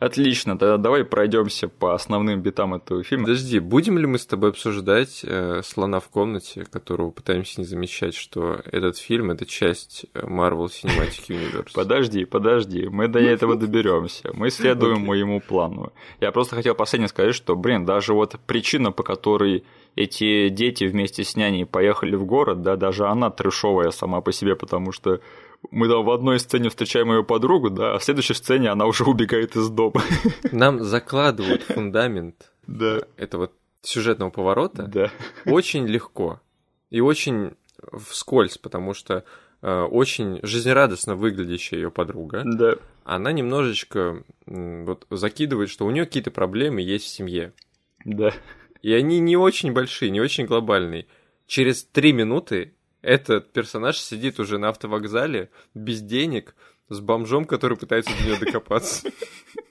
[0.00, 3.24] Отлично, тогда давай пройдемся по основным битам этого фильма.
[3.24, 8.14] Подожди, будем ли мы с тобой обсуждать э, слона в комнате, которого пытаемся не замечать,
[8.14, 11.72] что этот фильм это часть э, Marvel Cinematic Universe?
[11.74, 14.30] Подожди, подожди, мы до этого доберемся.
[14.32, 15.92] Мы следуем моему плану.
[16.18, 19.64] Я просто хотел последнее сказать, что, блин, даже вот причина, по которой
[19.96, 24.56] эти дети вместе с няней поехали в город, да, даже она трешовая сама по себе,
[24.56, 25.20] потому что
[25.70, 29.04] мы там в одной сцене встречаем ее подругу, да, а в следующей сцене она уже
[29.04, 30.02] убегает из дома.
[30.52, 33.00] Нам закладывают фундамент Да.
[33.16, 33.50] этого
[33.82, 35.10] сюжетного поворота Да.
[35.46, 36.40] очень легко
[36.90, 37.52] и очень
[37.98, 39.24] вскользь, потому что
[39.62, 42.76] э, очень жизнерадостно выглядящая ее подруга, Да.
[43.04, 47.52] она немножечко вот закидывает, что у нее какие-то проблемы есть в семье.
[48.04, 48.32] Да.
[48.82, 51.06] И они не очень большие, не очень глобальные.
[51.46, 52.72] Через три минуты
[53.02, 56.54] этот персонаж сидит уже на автовокзале без денег,
[56.88, 59.08] с бомжом, который пытается до нее докопаться.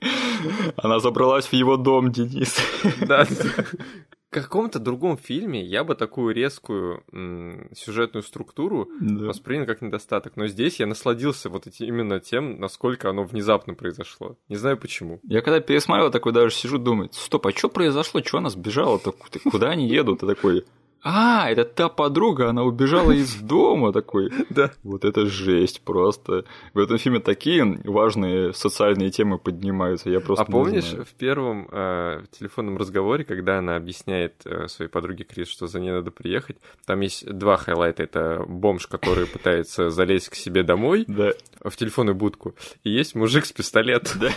[0.77, 2.57] Она забралась в его дом, Денис.
[3.07, 3.25] Да.
[3.25, 9.25] В каком-то другом фильме я бы такую резкую м, сюжетную структуру Да.
[9.25, 10.34] воспринял как недостаток.
[10.38, 14.38] Но здесь я насладился вот эти, именно тем, насколько оно внезапно произошло.
[14.47, 15.19] Не знаю почему.
[15.23, 19.13] Я когда пересматривал, такой даже сижу, думаю, стоп, а что произошло, что она сбежала-то,
[19.49, 20.21] куда они едут?
[20.21, 20.63] И такой,
[21.02, 24.32] а, это та подруга, она убежала из дома, такой.
[24.50, 24.72] Да.
[24.84, 26.45] Вот это жесть просто.
[26.74, 32.24] В этом фильме такие важные социальные темы поднимаются, я просто А помнишь в первом э,
[32.32, 37.00] телефонном разговоре, когда она объясняет э, своей подруге Крис, что за ней надо приехать, там
[37.02, 38.04] есть два хайлайта.
[38.04, 41.32] Это бомж, который пытается залезть к себе домой Да,
[41.64, 44.20] в телефонную будку, и есть мужик с пистолетом.
[44.22, 44.32] да.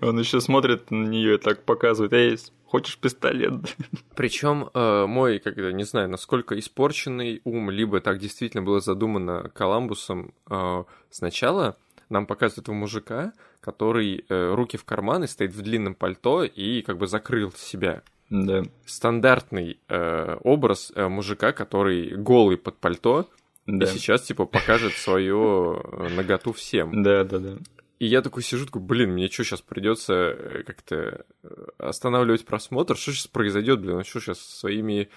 [0.00, 2.38] Он еще смотрит на нее и так показывает, эй,
[2.70, 3.76] хочешь пистолет?
[4.14, 10.32] Причем э, мой, когда не знаю, насколько испорченный ум, либо так действительно было задумано Коламбусом
[10.48, 11.76] э, сначала,
[12.08, 16.98] нам показывают этого мужика, который э, руки в карманы, стоит в длинном пальто и как
[16.98, 18.02] бы закрыл себя.
[18.30, 23.28] Да, Стандартный э, образ э, мужика, который голый под пальто,
[23.66, 23.86] да.
[23.86, 27.02] и сейчас типа покажет свою э, наготу всем.
[27.02, 27.56] Да, да, да.
[28.00, 32.96] И я такой сижу, такой, блин, мне что, сейчас придется э, как-то э, останавливать просмотр?
[32.96, 33.96] Что сейчас произойдет, блин?
[33.96, 35.10] Он что сейчас своими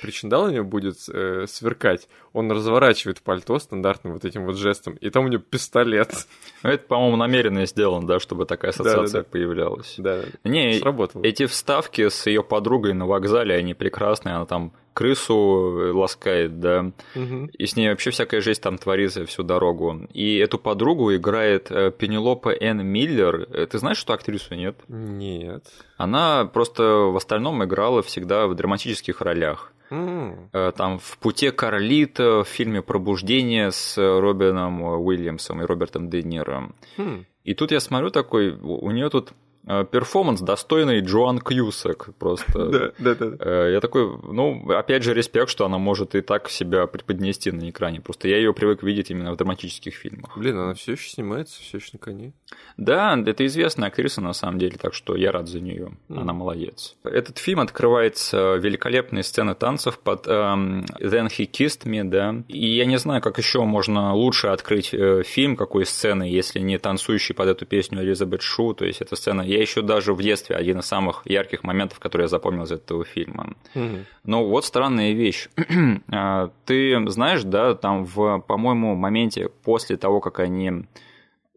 [0.00, 2.08] причиндалами будет э, сверкать?
[2.32, 6.28] Он разворачивает пальто стандартным вот этим вот жестом, и там у него пистолет.
[6.62, 9.28] Ну, это, по-моему, намеренно сделано, да, чтобы такая ассоциация да, да, да.
[9.28, 9.94] появлялась.
[9.98, 11.24] Да, не, сработало.
[11.24, 17.50] Эти вставки с ее подругой на вокзале, они прекрасные, она там крысу ласкает, да, угу.
[17.52, 20.08] и с ней вообще всякая жизнь там творится всю дорогу.
[20.14, 22.84] И эту подругу играет э, Пенелопа Н.
[22.84, 23.46] Миллер.
[23.52, 24.76] Э, ты знаешь, что актрису нет?
[24.88, 25.64] Нет.
[25.98, 29.72] Она просто в остальном играла всегда в драматических ролях.
[29.90, 30.72] Mm.
[30.72, 36.72] Там в «Путе Карлита», в фильме «Пробуждение» с Робином Уильямсом и Робертом Де Ниро.
[36.96, 37.24] Mm.
[37.44, 42.66] И тут я смотрю такой, у нее тут Э, перформанс достойный Джоан Кьюсак просто.
[42.76, 43.36] Да, да, да.
[43.40, 47.70] Э, я такой, ну, опять же, респект, что она может и так себя преподнести на
[47.70, 48.00] экране.
[48.00, 50.36] Просто я ее привык видеть именно в драматических фильмах.
[50.36, 52.32] Блин, она все еще снимается, все еще на коне.
[52.76, 55.96] Да, это известная актриса на самом деле, так что я рад за нее.
[56.08, 56.20] Mm.
[56.20, 56.96] Она молодец.
[57.04, 62.42] Этот фильм открывается великолепной сцены танцев под um, Then He Kissed Me, да.
[62.48, 66.78] И я не знаю, как еще можно лучше открыть э, фильм, какой сцены, если не
[66.78, 68.74] танцующий под эту песню Элизабет Шу.
[68.74, 72.24] То есть эта сцена я еще даже в детстве один из самых ярких моментов, которые
[72.24, 73.54] я запомнил из этого фильма.
[73.74, 73.98] Угу.
[74.24, 75.48] Но вот странная вещь.
[76.12, 80.86] А, ты знаешь, да, там в, по-моему, моменте после того, как они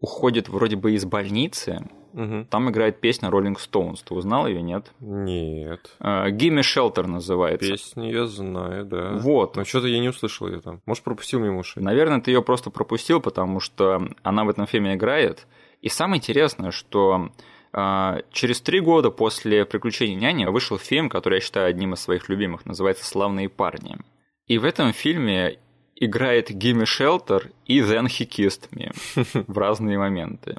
[0.00, 1.82] уходят вроде бы из больницы,
[2.12, 2.46] Угу.
[2.50, 3.98] Там играет песня Rolling Stones.
[4.04, 4.90] Ты узнал ее, нет?
[5.00, 5.96] Нет.
[6.00, 7.70] Gimme Shelter называется.
[7.70, 9.12] Песню я знаю, да.
[9.12, 9.56] Вот.
[9.56, 10.80] Но что-то я не услышал ее там.
[10.86, 11.82] Может, пропустил мимо ушей.
[11.82, 15.46] Наверное, ты ее просто пропустил, потому что она в этом фильме играет.
[15.82, 17.30] И самое интересное, что а,
[17.72, 22.66] через три года после «Приключений няни» вышел фильм, который я считаю одним из своих любимых,
[22.66, 23.96] называется «Славные парни».
[24.46, 25.58] И в этом фильме
[25.94, 28.92] играет Гимми Шелтер и Then He Kissed Me
[29.46, 30.56] в разные моменты.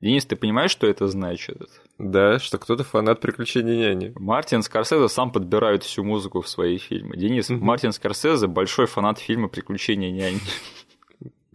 [0.00, 1.68] Денис, ты понимаешь, что это значит?
[1.98, 4.12] Да, что кто-то фанат «Приключений няни».
[4.14, 7.16] Мартин Скорсезе сам подбирает всю музыку в свои фильмы.
[7.16, 10.38] Денис, Мартин Скорсезе большой фанат фильма «Приключения няни».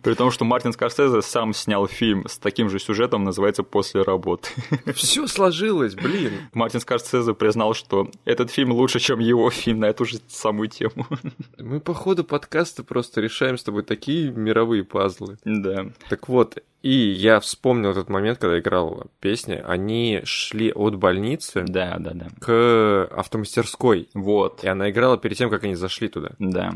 [0.03, 4.49] При том, что Мартин Скорсезе сам снял фильм с таким же сюжетом, называется «После работы».
[4.93, 6.33] Все сложилось, блин.
[6.53, 11.07] Мартин Скорсезе признал, что этот фильм лучше, чем его фильм на эту же самую тему.
[11.57, 15.37] Мы по ходу подкаста просто решаем с тобой такие мировые пазлы.
[15.45, 15.87] Да.
[16.09, 19.53] Так вот, и я вспомнил этот момент, когда играл песни.
[19.65, 22.27] Они шли от больницы да, да, да.
[22.41, 24.09] к автомастерской.
[24.13, 24.65] Вот.
[24.65, 26.31] И она играла перед тем, как они зашли туда.
[26.39, 26.73] Да.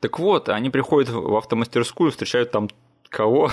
[0.00, 2.68] Так вот, они приходят в автомастерскую, встречают там
[3.08, 3.50] кого?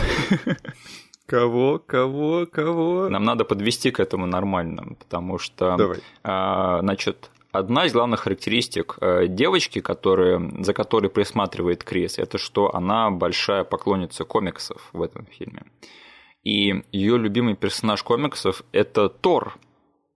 [1.25, 3.09] Кого, кого, кого?
[3.09, 5.99] Нам надо подвести к этому нормально, потому что, Давай.
[6.21, 12.75] А, значит, одна из главных характеристик э, девочки, которые, за которой присматривает Крис, это что
[12.75, 15.63] она большая поклонница комиксов в этом фильме.
[16.43, 19.55] И ее любимый персонаж комиксов это Тор.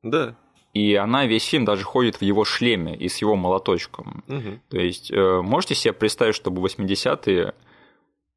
[0.04, 0.36] Да.
[0.78, 4.24] И она весь фильм даже ходит в его шлеме и с его молоточком.
[4.28, 4.60] Угу.
[4.70, 7.56] То есть, э, можете себе представить, чтобы в 80-е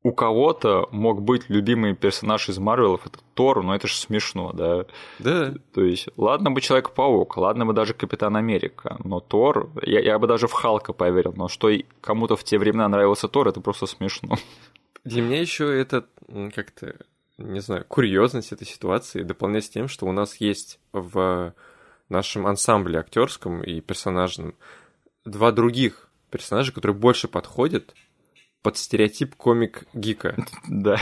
[0.03, 4.87] у кого-то мог быть любимый персонаж из Марвелов, это Тор, но это же смешно, да?
[5.19, 5.53] Да.
[5.75, 10.27] То есть, ладно бы Человек-паук, ладно бы даже Капитан Америка, но Тор, я, я бы
[10.27, 11.71] даже в Халка поверил, но что
[12.01, 14.37] кому-то в те времена нравился Тор, это просто смешно.
[15.05, 16.07] Для меня еще это
[16.55, 16.95] как-то,
[17.37, 21.53] не знаю, курьезность этой ситуации дополняется тем, что у нас есть в
[22.11, 24.55] нашем ансамбле актерском и персонажном
[25.25, 27.95] два других персонажа, которые больше подходят
[28.63, 30.37] под стереотип комик-гика.
[30.69, 30.99] Да.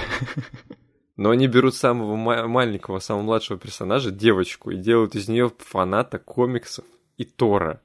[1.17, 6.85] Но они берут самого маленького, самого младшего персонажа, девочку, и делают из нее фаната комиксов
[7.17, 7.83] и Тора.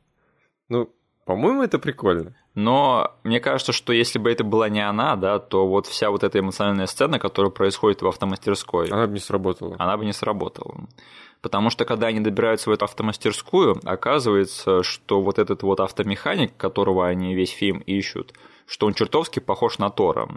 [0.70, 0.94] Ну,
[1.26, 2.36] по-моему, это прикольно.
[2.54, 6.24] Но мне кажется, что если бы это была не она, да, то вот вся вот
[6.24, 8.90] эта эмоциональная сцена, которая происходит в автомастерской...
[8.90, 9.76] Она бы не сработала.
[9.80, 10.88] Она бы не сработала.
[11.44, 17.06] Потому что когда они добираются в эту автомастерскую, оказывается, что вот этот вот автомеханик, которого
[17.06, 18.34] они весь фильм ищут,
[18.66, 20.30] что он чертовски похож на Тора.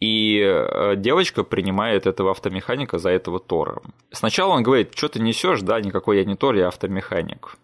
[0.00, 3.82] И э, девочка принимает этого автомеханика за этого Тора.
[4.10, 7.58] Сначала он говорит, что ты несешь, да, никакой я не Тор, я автомеханик.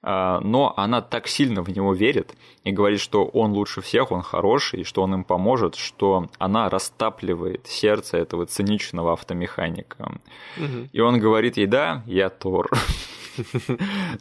[0.00, 4.22] А, но она так сильно в него верит и говорит, что он лучше всех, он
[4.22, 10.20] хороший, и что он им поможет, что она растапливает сердце этого циничного автомеханика.
[10.56, 10.88] Угу.
[10.92, 12.70] И он говорит ей, да, я Тор.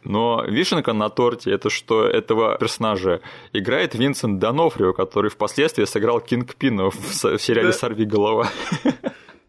[0.04, 3.22] Но вишенка на торте это что этого персонажа
[3.54, 8.48] играет Винсент Донофрио, который впоследствии сыграл Кинг Пина в сериале «Сорви голова».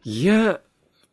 [0.05, 0.61] Я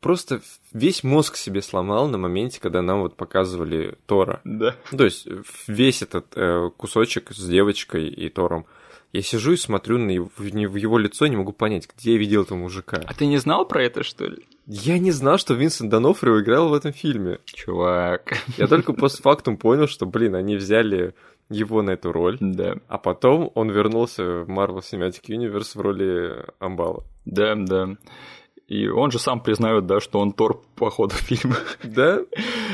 [0.05, 0.39] просто
[0.71, 4.39] весь мозг себе сломал на моменте, когда нам вот показывали Тора.
[4.43, 4.75] Да.
[4.95, 5.27] То есть
[5.67, 8.67] весь этот э, кусочек с девочкой и Тором.
[9.13, 10.45] Я сижу и смотрю на его, в
[10.75, 13.01] его лицо, не могу понять, где я видел этого мужика.
[13.03, 14.45] А ты не знал про это, что ли?
[14.67, 17.39] Я не знал, что Винсент Донофрио играл в этом фильме.
[17.45, 18.37] Чувак.
[18.57, 21.15] Я только постфактум понял, что, блин, они взяли
[21.49, 22.37] его на эту роль.
[22.39, 22.75] Да.
[22.87, 27.03] А потом он вернулся в Marvel Cinematic Universe в роли Амбала.
[27.25, 27.97] Да, да.
[28.67, 31.57] И он же сам признает, да, что он Тор по ходу фильма.
[31.83, 32.21] Да?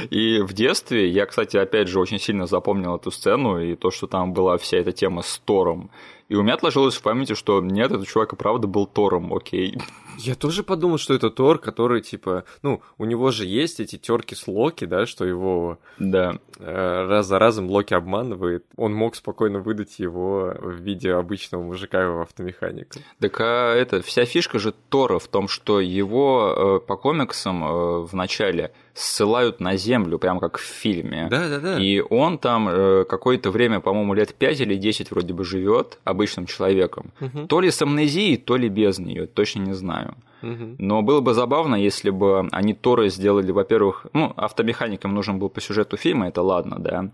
[0.09, 4.07] И в детстве я, кстати, опять же, очень сильно запомнил эту сцену и то, что
[4.07, 5.89] там была вся эта тема с Тором.
[6.29, 9.77] И у меня отложилось в памяти, что нет, этот чувак и правда был Тором, окей.
[10.23, 14.35] Я тоже подумал, что это Тор, который, типа, ну, у него же есть эти терки
[14.35, 16.37] с Локи, да, что его да.
[16.59, 18.65] э, раз за разом Локи обманывает.
[18.75, 22.99] Он мог спокойно выдать его в виде обычного мужика его автомеханика.
[23.19, 27.99] Так а это, вся фишка же Тора в том, что его э, по комиксам э,
[28.01, 31.27] в начале ссылают на землю, прям как в фильме.
[31.29, 31.79] Да, да, да.
[31.79, 36.45] И он там э, какое-то время, по-моему, лет 5 или 10 вроде бы живет обычным
[36.45, 37.11] человеком.
[37.21, 37.47] Угу.
[37.47, 40.15] То ли с амнезией, то ли без нее, точно не знаю.
[40.41, 40.75] Угу.
[40.79, 45.61] Но было бы забавно, если бы они Торы сделали, во-первых, ну, автомехаником нужен был по
[45.61, 47.09] сюжету фильма, это ладно, да.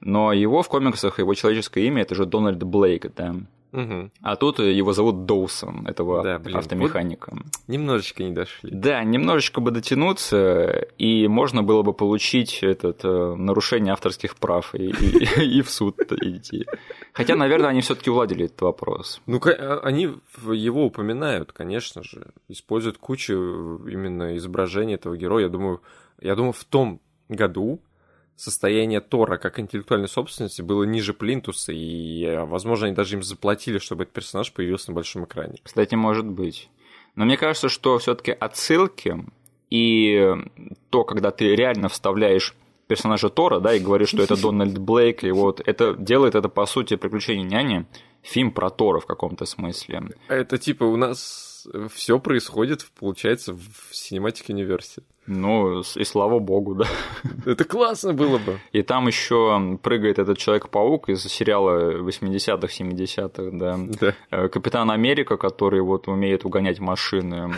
[0.00, 3.34] Но его в комиксах, его человеческое имя, это же Дональд Блейк, да.
[3.72, 4.10] Угу.
[4.20, 7.34] А тут его зовут Доусон, этого Да, блин, автомеханика.
[7.68, 8.70] Немножечко не дошли.
[8.70, 14.90] Да, немножечко бы дотянуться, и можно было бы получить этот, э, нарушение авторских прав и,
[14.90, 16.66] и- и в суд идти.
[17.12, 19.20] Хотя, наверное, они все-таки уладили этот вопрос.
[19.26, 20.14] Ну, а- они
[20.52, 22.26] его упоминают, конечно же.
[22.48, 23.32] Используют кучу
[23.88, 25.44] именно изображений этого героя.
[25.44, 25.80] Я думаю,
[26.20, 27.80] я думаю, в том году
[28.36, 34.04] состояние Тора как интеллектуальной собственности было ниже Плинтуса, и, возможно, они даже им заплатили, чтобы
[34.04, 35.58] этот персонаж появился на большом экране.
[35.62, 36.68] Кстати, может быть.
[37.14, 39.24] Но мне кажется, что все-таки отсылки
[39.70, 40.34] и
[40.90, 42.54] то, когда ты реально вставляешь
[42.86, 46.66] персонажа Тора, да, и говоришь, что это Дональд Блейк, и вот это делает это, по
[46.66, 47.86] сути, «Приключения няни»,
[48.22, 50.10] фильм про Тора в каком-то смысле.
[50.28, 51.51] Это типа у нас
[51.92, 55.02] все происходит, получается, в Cinematic Universe.
[55.26, 56.86] Ну, и слава богу, да.
[57.46, 58.58] Это классно было бы.
[58.72, 63.78] И там еще прыгает этот Человек-паук из сериала 80-х, 70-х, да.
[64.00, 64.14] Да.
[64.30, 67.54] Э, Капитан Америка, который вот умеет угонять машины.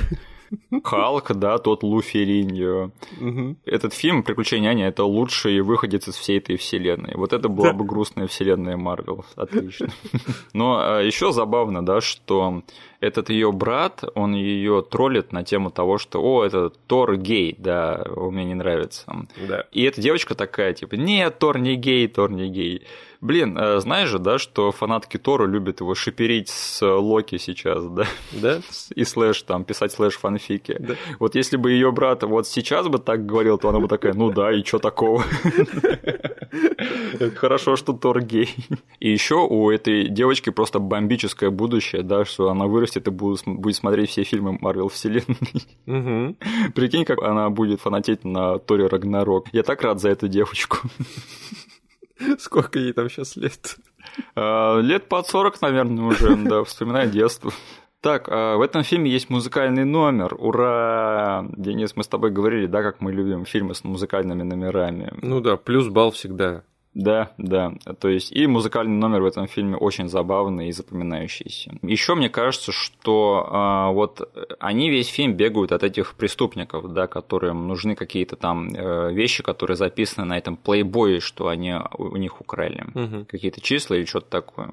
[0.82, 2.90] Халк, да, тот Лу Ферриньо.
[3.20, 3.56] Мгм.
[3.64, 7.12] Этот фильм «Приключения Ани»— это лучший выходец из всей этой вселенной.
[7.14, 7.74] Вот это была Да.
[7.74, 9.24] бы грустная вселенная Марвел.
[9.36, 9.88] Отлично.
[10.52, 12.62] Но еще забавно, да, что
[13.00, 18.04] этот ее брат, он ее троллит на тему того, что «О, это Тор гей, да,
[18.16, 19.04] он мне не нравится».
[19.48, 19.64] Да.
[19.72, 22.82] И эта девочка такая, типа, нет, Тор не гей, Тор не гей.
[23.24, 28.04] Блин, э, знаешь же, да, что фанатки Тора любят его шиперить с Локи сейчас, да?
[28.32, 28.60] Да?
[28.94, 30.76] И слэш там, писать слэш фанфики.
[30.78, 30.94] Да.
[31.18, 34.30] Вот если бы ее брат вот сейчас бы так говорил, то она бы такая, ну
[34.30, 35.24] да, и что такого?
[37.36, 38.54] Хорошо, что Тор гей.
[39.00, 43.58] И еще у этой девочки просто бомбическое будущее, да, что она вырастет и будет см-
[43.58, 46.36] будет смотреть все фильмы Марвел вселенной.
[46.74, 49.46] Прикинь, как она будет фанатеть на Торе Рагнарок.
[49.52, 50.76] Я так рад за эту девочку.
[52.38, 53.76] Сколько ей там сейчас лет?
[54.34, 57.52] А, Лет под 40, наверное, уже, да, вспоминаю детство.
[58.00, 60.34] Так, а в этом фильме есть музыкальный номер.
[60.38, 61.46] Ура!
[61.56, 65.10] Денис, мы с тобой говорили, да, как мы любим фильмы с музыкальными номерами.
[65.22, 66.64] Ну да, плюс балл всегда.
[66.94, 67.72] Да, да.
[67.98, 71.76] То есть и музыкальный номер в этом фильме очень забавный и запоминающийся.
[71.82, 74.20] Еще мне кажется, что а, вот
[74.60, 79.76] они весь фильм бегают от этих преступников, да, которым нужны какие-то там э, вещи, которые
[79.76, 82.84] записаны на этом плейбое, что они у них украли.
[82.94, 83.24] Мгм.
[83.26, 84.70] Какие-то числа или что-то такое.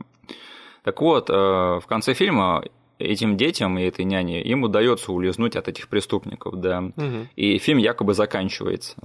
[0.84, 2.64] Так вот, э, в конце фильма
[3.00, 6.82] этим детям и этой няне им удается улизнуть от этих преступников, да.
[6.82, 7.30] Мгм.
[7.36, 8.96] И фильм якобы заканчивается.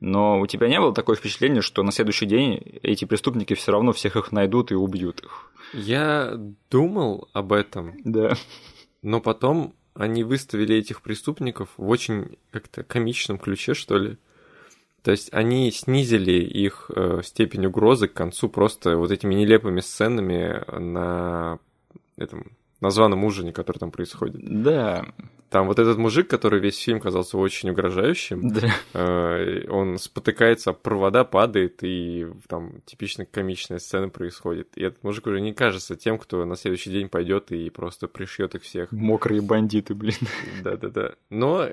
[0.00, 3.92] Но у тебя не было такое впечатление, что на следующий день эти преступники все равно
[3.92, 5.52] всех их найдут и убьют их?
[5.72, 6.38] Я
[6.70, 8.34] думал об этом, Да.
[9.02, 14.16] но потом они выставили этих преступников в очень как-то комичном ключе, что ли.
[15.02, 20.62] То есть они снизили их э, степень угрозы к концу просто вот этими нелепыми сценами
[20.78, 21.58] на
[22.16, 24.40] этом названном ужине, который там происходит.
[24.62, 25.06] Да.
[25.50, 28.68] Там вот этот мужик, который весь фильм казался очень угрожающим, Да.
[28.92, 34.76] э, он спотыкается, провода падает, и там типично комичная сцена происходит.
[34.76, 38.54] И этот мужик уже не кажется тем, кто на следующий день пойдет и просто пришьет
[38.54, 38.92] их всех.
[38.92, 40.14] Мокрые бандиты, блин.
[40.62, 41.14] Да-да-да.
[41.30, 41.68] Но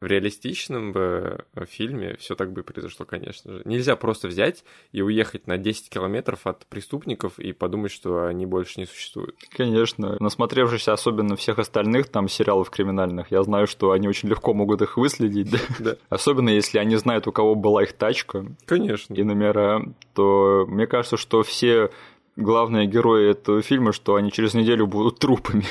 [0.00, 3.62] в реалистичном бы фильме все так бы и произошло, конечно же.
[3.64, 8.80] Нельзя просто взять и уехать на 10 километров от преступников и подумать, что они больше
[8.80, 9.36] не существуют.
[9.56, 10.16] Конечно.
[10.20, 14.96] Насмотревшись особенно всех остальных там сериалов криминальных, я знаю, что они очень легко могут их
[14.96, 15.50] выследить.
[15.50, 15.58] да.
[15.78, 15.96] Да.
[16.08, 19.14] Особенно если они знают, у кого была их тачка Конечно.
[19.14, 19.82] и номера,
[20.14, 21.90] то мне кажется, что все
[22.36, 25.64] главные герои этого фильма, что они через неделю будут трупами.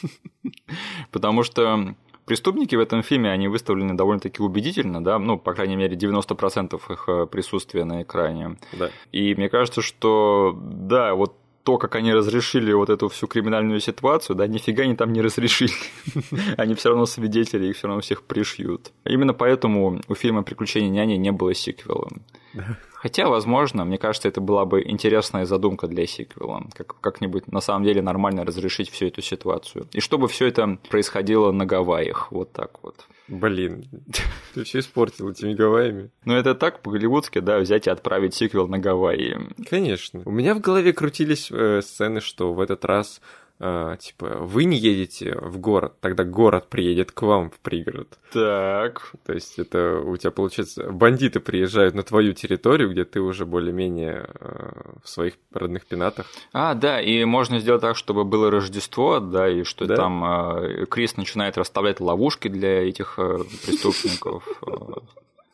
[1.10, 1.94] Потому что
[2.32, 7.04] преступники в этом фильме, они выставлены довольно-таки убедительно, да, ну, по крайней мере, 90% их
[7.06, 8.56] э, присутствия на экране.
[8.72, 8.88] Да.
[9.12, 14.36] И мне кажется, что, да, вот то, как они разрешили вот эту всю криминальную ситуацию,
[14.36, 15.72] да, нифига они там не разрешили.
[16.56, 18.92] Они все равно свидетели, их все равно всех пришьют.
[19.04, 22.08] Именно поэтому у фильма «Приключения няни» не было сиквела.
[22.92, 26.64] Хотя, возможно, мне кажется, это была бы интересная задумка для сиквела.
[26.74, 29.86] Как, как-нибудь на самом деле нормально разрешить всю эту ситуацию.
[29.92, 32.30] И чтобы все это происходило на Гавайях.
[32.30, 33.06] Вот так вот.
[33.32, 33.86] Блин,
[34.54, 36.10] ты все испортил этими Гавайями.
[36.26, 39.38] Ну, это так по-голливудски, да, взять и отправить сиквел на Гавайи.
[39.70, 40.20] Конечно.
[40.26, 43.22] У меня в голове крутились э, сцены, что в этот раз
[43.62, 48.18] э, типа, вы не едете в город, тогда город приедет к вам в пригород.
[48.32, 49.12] Так.
[49.24, 54.28] То есть это у тебя, получается, бандиты приезжают на твою территорию, где ты уже более-менее
[54.40, 54.70] э,
[55.02, 56.26] в своих родных пенатах.
[56.52, 59.96] А, да, и можно сделать так, чтобы было Рождество, да, и что Да.
[59.96, 64.46] там э, Крис начинает расставлять ловушки для этих э, преступников.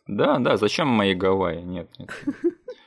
[0.06, 1.60] Да, да, зачем мои Гавайи?
[1.60, 2.08] Нет, нет.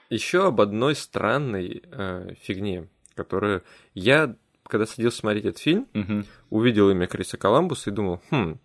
[0.10, 3.62] Еще об одной странной э, фигне, которую
[3.94, 4.36] я,
[4.72, 6.26] когда садился смотреть этот фильм, Мгм.
[6.50, 8.58] увидел имя Криса Коламбуса и думал, хм,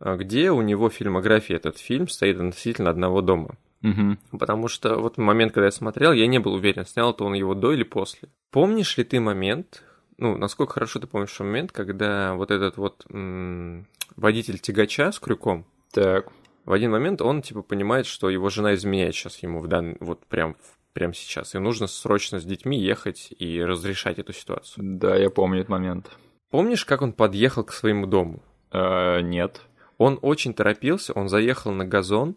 [0.00, 3.56] а где у него фильмография этот фильм стоит относительно одного дома?
[3.82, 4.18] Мгм.
[4.38, 7.34] Потому что вот в момент, когда я смотрел, я не был уверен, снял то он
[7.34, 8.28] его до или после.
[8.50, 9.82] Помнишь ли ты момент,
[10.18, 13.86] ну, насколько хорошо ты помнишь момент, когда вот этот вот м,
[14.16, 16.28] водитель тягача с крюком, Так.
[16.64, 19.96] в один момент он, типа, понимает, что его жена изменяет сейчас ему в дан...
[20.00, 20.56] вот прям,
[20.96, 24.82] прям сейчас, и нужно срочно с детьми ехать и разрешать эту ситуацию.
[24.98, 26.10] Да, я помню этот момент.
[26.50, 28.42] Помнишь, как он подъехал к своему дому?
[28.72, 29.60] Э, Нет.
[29.98, 32.34] Он очень торопился, он заехал на газон,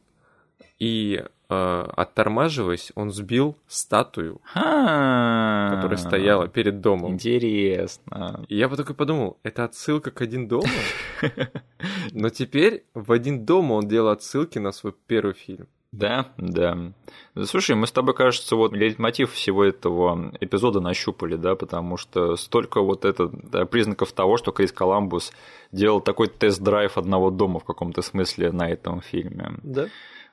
[0.77, 5.71] и, э, оттормаживаясь, он сбил статую, Ха.
[5.73, 7.13] которая стояла перед домом.
[7.13, 8.43] Интересно.
[8.49, 10.67] И я вот такой подумал, это отсылка к «Один дома»?
[12.11, 15.67] Но теперь в «Один дома» он делал отсылки на свой первый фильм.
[15.91, 16.77] Да, да.
[17.45, 22.81] Слушай, мы с тобой, кажется, вот лейтмотив всего этого эпизода нащупали, да, потому что столько
[22.81, 25.31] вот это да, признаков того, что Крис Коламбус
[25.71, 29.53] делал такой тест-драйв одного дома в каком-то смысле на этом фильме.
[29.63, 29.87] Да.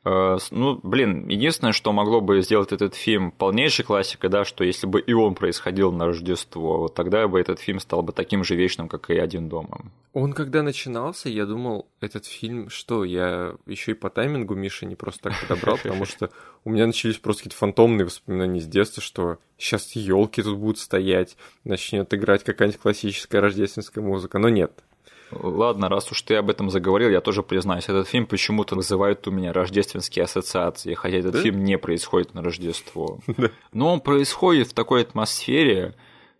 [0.07, 4.87] Э, Ну, блин, единственное, что могло бы сделать этот фильм полнейшей классикой, да, что если
[4.87, 8.55] бы и он происходил на Рождество, вот тогда бы этот фильм стал бы таким же
[8.55, 9.81] вечным, как и «Один дома».
[10.13, 14.95] Он когда начинался, я думал, этот фильм, что, я еще и по таймингу Миша не
[14.95, 16.31] просто так подобрал, потому что
[16.65, 21.37] у меня начались просто какие-то фантомные воспоминания с детства, что сейчас елки тут будут стоять,
[21.65, 24.85] начнет играть какая-нибудь классическая рождественская музыка, но нет.
[25.33, 29.31] Ладно, раз уж ты об этом заговорил, я тоже признаюсь, этот фильм почему-то вызывает у
[29.31, 31.41] меня рождественские ассоциации, хотя этот Да?
[31.43, 33.19] фильм не происходит на Рождество.
[33.73, 35.95] Но он происходит в такой атмосфере,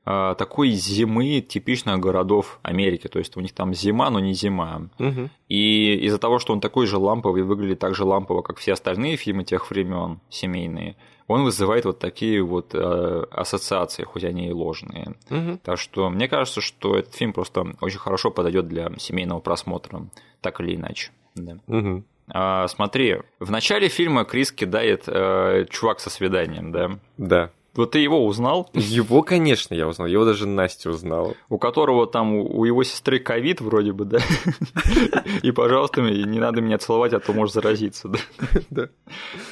[0.09, 3.09] а, такой зимы типичных городов Америки.
[3.09, 4.89] То есть у них там зима, но не зима.
[4.99, 5.31] Мгм.
[5.49, 9.17] И из-за того, что он такой же ламповый, выглядит так же лампово, как все остальные
[9.17, 10.95] фильмы тех времен, семейные,
[11.27, 15.15] он вызывает вот такие вот э, ассоциации, хоть они и ложные.
[15.29, 15.59] Мгм.
[15.59, 20.07] Так что мне кажется, что этот фильм просто очень хорошо подойдет для семейного просмотра,
[20.41, 21.11] так или иначе.
[21.35, 21.59] Да.
[21.67, 22.05] Мгм.
[22.29, 26.99] А, смотри, в начале фильма Крис кидает э, чувак со свиданием, да?
[27.19, 27.51] Да.
[27.77, 30.09] Вот ты его узнал, Его, конечно, я узнал.
[30.09, 31.35] Его даже Настя узнала.
[31.49, 34.19] у которого там у его сестры ковид вроде бы, да?
[35.43, 38.19] И, пожалуйста, не надо меня целовать, а то можешь заразиться, да?
[38.71, 38.89] Да.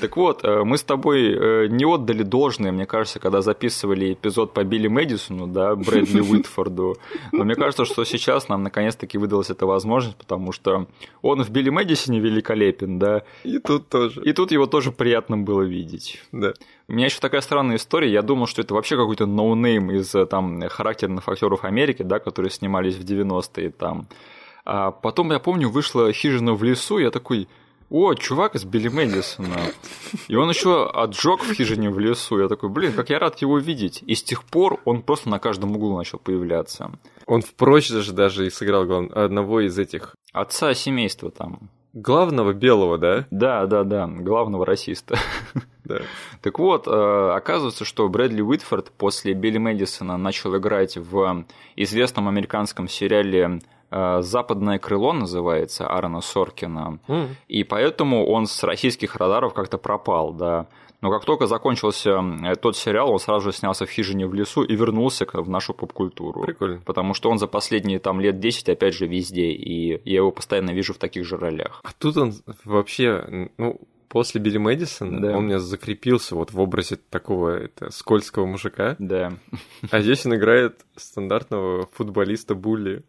[0.01, 4.53] Так вот, э, мы с тобой э, не отдали должное, мне кажется, когда записывали эпизод
[4.55, 6.97] по Билли Мэдисону, да, Брэдли Уитфорду.
[7.33, 10.87] Но мне кажется, что сейчас нам наконец-таки выдалась эта возможность, потому что
[11.23, 14.23] он в Билли Мэдисоне великолепен, да, И тут тоже.
[14.23, 16.23] и тут его тоже приятно было видеть.
[16.33, 16.55] Да.
[16.87, 18.13] У меня еще такая странная история.
[18.13, 22.51] Я думал, что это вообще какой-то no-name из э, там характерных актеров Америки, да, которые
[22.51, 24.07] снимались в 90-е там.
[24.67, 27.49] А потом, я помню, вышла хижина в лесу, я такой,
[27.91, 29.57] о, чувак из Билли Мэдисона.
[30.29, 32.39] И он еще отжег в хижине в лесу.
[32.41, 34.03] Я такой, блин, как я рад его видеть.
[34.07, 36.91] И с тех пор он просто на каждом углу начал появляться.
[37.27, 41.71] Он в даже, даже и сыграл глав- одного из этих Отца семейства там.
[41.93, 43.27] главного белого, да?
[43.31, 45.17] Да, да, да, главного расиста.
[45.85, 46.01] Да.
[46.41, 51.45] Так вот, э, оказывается, что Брэдли Уитфорд после Билли Мэдисона начал играть в
[51.77, 53.61] известном американском сериале
[53.91, 56.99] э, «Западное крыло» называется, Аарона Соркина.
[57.07, 57.37] М.
[57.49, 60.67] И поэтому он с российских радаров как-то пропал, да.
[61.05, 62.19] Но как только закончился
[62.63, 66.41] тот сериал, он сразу же снялся в «Хижине в лесу» и вернулся в нашу поп-культуру.
[66.41, 66.81] Прикольно.
[66.87, 70.71] Потому что он за последние там лет 10 опять же везде, и я его постоянно
[70.71, 71.83] вижу в таких же ролях.
[71.85, 72.33] А тут он
[72.65, 75.29] вообще, ну, после Билли Мэдисона Да.
[75.31, 78.97] он у меня закрепился вот в образе такого это, скользкого мужика.
[78.99, 79.33] Да.
[79.91, 82.99] А здесь он играет стандартного футболиста-булли.
[82.99, 83.03] Э,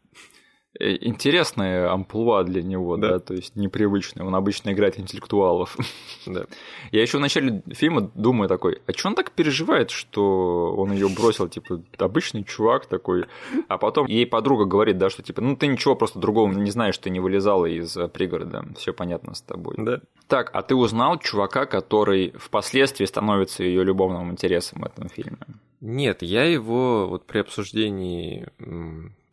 [0.80, 3.12] Интересная амплуа для него, Да.
[3.12, 3.20] да.
[3.20, 4.26] то есть непривычная.
[4.26, 5.78] Он обычно играет интеллектуалов.
[6.26, 6.46] Да.
[6.92, 11.08] Я еще в начале фильма думаю такой, а что он так переживает, что он ее
[11.08, 13.26] бросил, типа, обычный чувак такой.
[13.68, 16.98] А потом ей подруга говорит, да, что типа, ну ты ничего просто другого не знаешь,
[16.98, 19.76] ты не вылезала из э, пригорода, все понятно с тобой.
[19.78, 20.02] Да.
[20.28, 25.38] Так, а ты узнал чувака, который впоследствии становится ее любовным интересом в этом фильме?
[25.80, 28.48] Нет, я его вот при обсуждении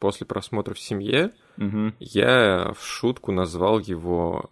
[0.02, 1.94] после просмотра в семье, Мгм.
[2.00, 4.50] я в шутку назвал его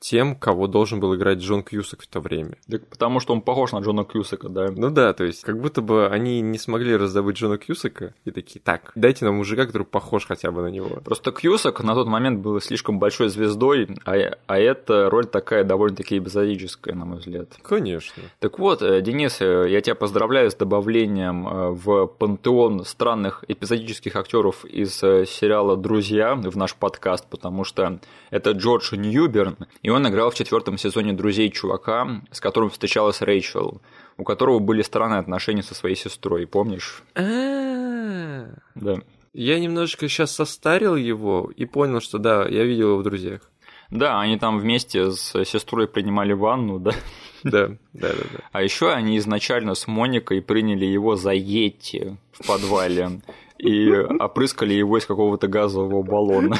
[0.00, 2.56] тем, кого должен был играть Джон Кьюсак в то время.
[2.68, 4.68] Так потому что он похож на Джона Кьюсака, да.
[4.74, 8.60] Ну да, то есть как будто бы они не смогли раздобыть Джона Кьюсака и такие,
[8.60, 11.00] так, дайте нам мужика, который похож хотя бы на него.
[11.04, 14.14] Просто Кьюсак на тот момент был слишком большой звездой, а,
[14.46, 17.48] а эта роль такая довольно-таки эпизодическая, на мой взгляд.
[17.62, 18.22] Конечно.
[18.38, 24.16] Так вот, э, Денис, э, я тебя поздравляю с добавлением э, в пантеон странных эпизодических
[24.16, 27.98] актеров из сериала «Друзья» в наш подкаст, потому что
[28.30, 33.80] это Джордж Ньюберн, и он играл в четвертом сезоне «Друзей чувака», с которым встречалась Рэйчел,
[34.16, 37.02] у которого были странные отношения со своей сестрой, помнишь?
[37.14, 38.96] А, Да.
[39.32, 43.42] Я немножечко сейчас состарил его и понял, что да, я видел его в друзьях.
[43.90, 46.92] Да, они там вместе с сестрой принимали ванну, да.
[47.42, 48.38] Да, да, да, да.
[48.52, 53.22] А еще они изначально с Моникой приняли его за Йети в подвале
[53.56, 56.56] и опрыскали его из какого-то газового баллона.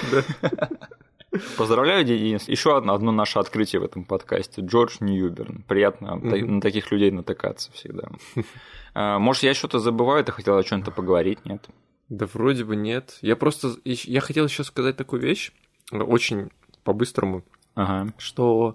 [1.57, 2.49] Поздравляю, Денис.
[2.49, 4.63] Еще одно, одно наше открытие в этом подкасте.
[4.63, 5.63] Джордж Ньюберн.
[5.69, 6.57] Приятно Мгм.
[6.57, 8.09] на таких людей натыкаться всегда.
[8.93, 11.65] А, Может, я что-то забываю, ты хотел о чем-то поговорить, нет?
[12.09, 13.19] Да вроде бы нет.
[13.23, 13.77] Я просто...
[13.85, 15.53] Я хотел еще сказать такую вещь,
[15.93, 16.51] э, очень
[16.83, 17.45] по-быстрому,
[17.77, 18.13] Ага.
[18.19, 18.75] что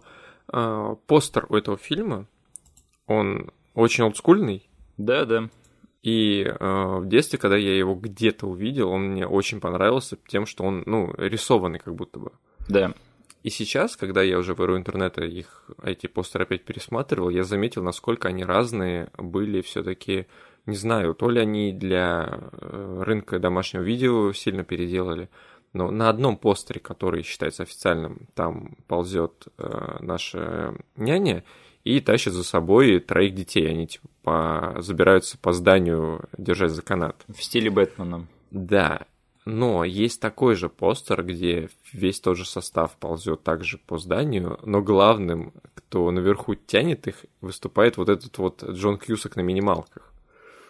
[0.53, 2.27] э, постер у этого фильма,
[3.07, 5.49] он очень олдскульный, Да, да.
[6.05, 10.63] И э, в детстве, когда я его где-то увидел, он мне очень понравился тем, что
[10.63, 12.31] он, ну, рисованный как будто бы.
[12.69, 12.93] Да.
[13.41, 17.81] И сейчас, когда я уже в эру интернета их, эти постеры опять пересматривал, я заметил,
[17.81, 20.27] насколько они разные были все таки
[20.67, 25.29] не знаю, то ли они для э, рынка домашнего видео сильно переделали,
[25.73, 31.43] но на одном постере, который считается официальным, там ползет э, наша няня
[31.85, 33.69] и тащит за собой троих детей.
[33.69, 37.23] Они типа по- забираются по зданию, держась за канат.
[37.29, 38.27] В стиле Бэтмена.
[38.51, 39.05] Да,
[39.45, 44.81] но есть такой же постер, где весь тот же состав ползет также по зданию, но
[44.81, 50.11] главным, кто наверху тянет их, выступает вот этот вот Джон Кьюсак на минималках.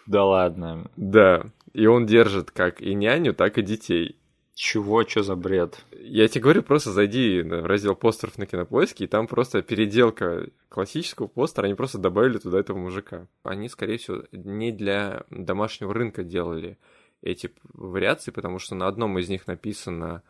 [0.06, 0.90] Да ладно.
[0.96, 4.16] Да, и он держит как и няню, так и детей.
[4.56, 5.84] Чего, что за бред?
[5.92, 11.26] Я тебе говорю, просто зайди в раздел постеров на кинопоиске, и там просто переделка классического
[11.26, 13.26] постера, они просто добавили туда этого мужика.
[13.42, 16.78] Они, скорее всего, не для домашнего рынка делали
[17.20, 20.22] эти вариации, потому что на одном из них написано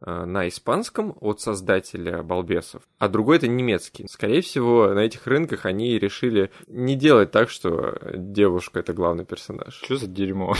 [0.00, 4.08] э, на испанском от создателя балбесов, а другой это немецкий.
[4.08, 9.74] Скорее всего, на этих рынках они решили не делать так, что девушка это главный персонаж.
[9.74, 10.56] Что за дерьмо?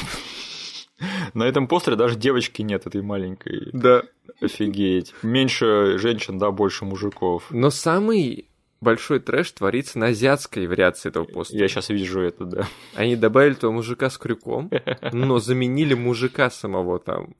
[1.35, 3.71] На этом постере даже девочки нет этой маленькой.
[3.73, 4.03] Да.
[4.41, 5.15] Офигеть.
[5.23, 7.47] Меньше женщин, да, больше мужиков.
[7.51, 8.49] Но самый
[8.81, 11.61] большой трэш творится на азиатской вариации этого постера.
[11.61, 12.69] Я сейчас вижу это, да.
[12.95, 14.71] Они добавили того мужика с крюком,
[15.13, 17.35] но заменили мужика самого там.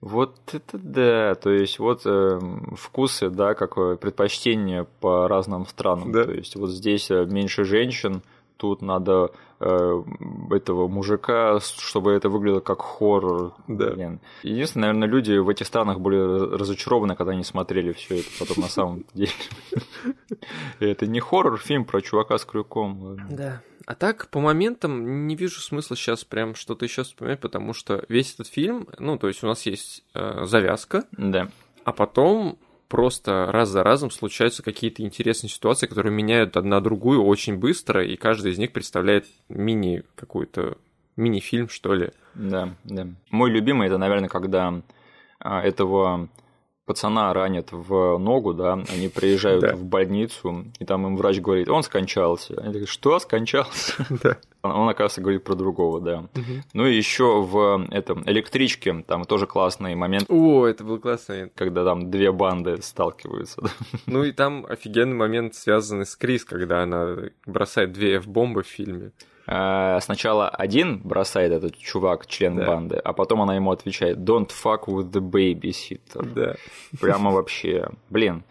[0.00, 2.38] Вот это да, то есть вот э,
[2.76, 6.12] вкусы, да, как э, предпочтения по разным странам.
[6.12, 6.24] Да.
[6.24, 8.22] То есть вот здесь э, меньше женщин,
[8.56, 9.30] тут надо
[9.60, 10.02] э,
[10.50, 13.54] этого мужика, чтобы это выглядело как хоррор.
[13.68, 13.90] Да.
[13.92, 14.20] Блин.
[14.42, 18.62] Единственное, наверное, люди в этих странах были раз- разочарованы, когда они смотрели все это потом
[18.64, 19.30] на самом деле.
[20.80, 23.18] Это не хоррор, фильм про чувака с крюком.
[23.30, 23.62] Да.
[23.86, 28.34] А так, по моментам, не вижу смысла сейчас прям что-то еще вспоминать, потому что весь
[28.34, 31.48] этот фильм, ну, то есть у нас есть э, завязка, Да.
[31.84, 37.56] а потом просто раз за разом случаются какие-то интересные ситуации, которые меняют одна другую очень
[37.56, 40.78] быстро, и каждый из них представляет мини какой-то
[41.16, 42.10] мини-фильм, что ли.
[42.34, 43.06] Да, да.
[43.30, 44.82] Мой любимый это, наверное, когда
[45.38, 46.28] а, этого
[46.86, 49.74] пацана ранят в ногу, да, они приезжают Да.
[49.74, 52.54] в больницу, и там им врач говорит, он скончался.
[52.60, 54.06] Они такие, что, скончался?
[54.22, 54.38] Да.
[54.62, 56.24] Он, оказывается, говорит про другого, да.
[56.72, 61.84] Ну и еще в этом электричке, там тоже классный момент, О, это был классный когда
[61.84, 63.62] там две банды сталкиваются.
[63.62, 63.70] да.
[64.06, 67.16] Ну и там офигенный момент, связанный с Крис, когда она
[67.46, 69.10] бросает две F-бомбы в фильме.
[69.46, 72.66] А, Сначала один бросает этот чувак, член Да.
[72.66, 76.24] банды, а потом она ему отвечает, don't fuck with the babysitter.
[76.34, 76.56] Да.
[77.00, 78.44] Прямо вообще, блин.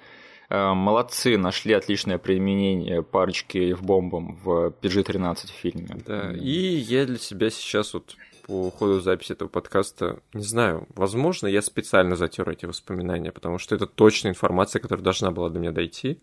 [0.50, 5.98] Э, молодцы, нашли отличное применение парочки в бомбам в PG-13 фильме.
[6.06, 8.16] Да, и я для себя сейчас вот
[8.46, 13.74] по ходу записи этого подкаста, не знаю, возможно, я специально затер эти воспоминания, потому что
[13.74, 16.20] это точная информация, которая должна была до меня дойти,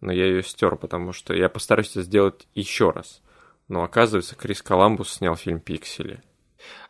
[0.00, 3.22] но я ее стер, потому что я постараюсь это сделать еще раз.
[3.68, 6.22] Но оказывается, Крис Коламбус снял фильм «Пиксели».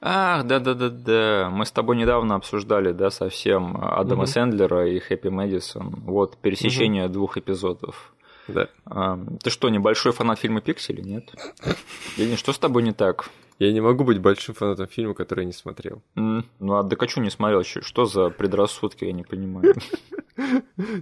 [0.00, 1.48] Ах, да-да-да-да.
[1.50, 4.30] Мы с тобой недавно обсуждали, да, совсем Адама угу.
[4.30, 5.90] Сэндлера и Хэппи Мэдисон.
[6.04, 7.14] Вот пересечение угу.
[7.14, 8.14] двух эпизодов.
[8.46, 8.68] Да.
[8.84, 11.32] А, ты что, небольшой фанат фильма «Пиксели», нет?
[12.16, 13.30] Или что с тобой не так?
[13.58, 16.02] Я не могу быть большим фанатом фильма, который я не смотрел.
[16.16, 17.62] Mm, ну а Докачу не смотрел.
[17.62, 19.74] Что за предрассудки, я не понимаю.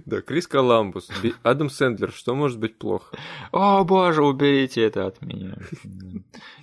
[0.05, 1.09] Да, Крис Коламбус,
[1.41, 3.17] Адам Сэндлер, что может быть плохо?
[3.51, 5.57] О, боже, уберите это от меня.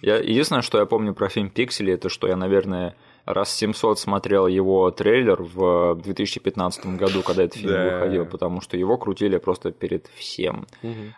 [0.03, 2.95] Я, единственное, что я помню про фильм «Пиксели», это что я, наверное,
[3.25, 8.97] раз 700 смотрел его трейлер в 2015 году, когда этот фильм выходил, потому что его
[8.97, 10.67] крутили просто перед всем.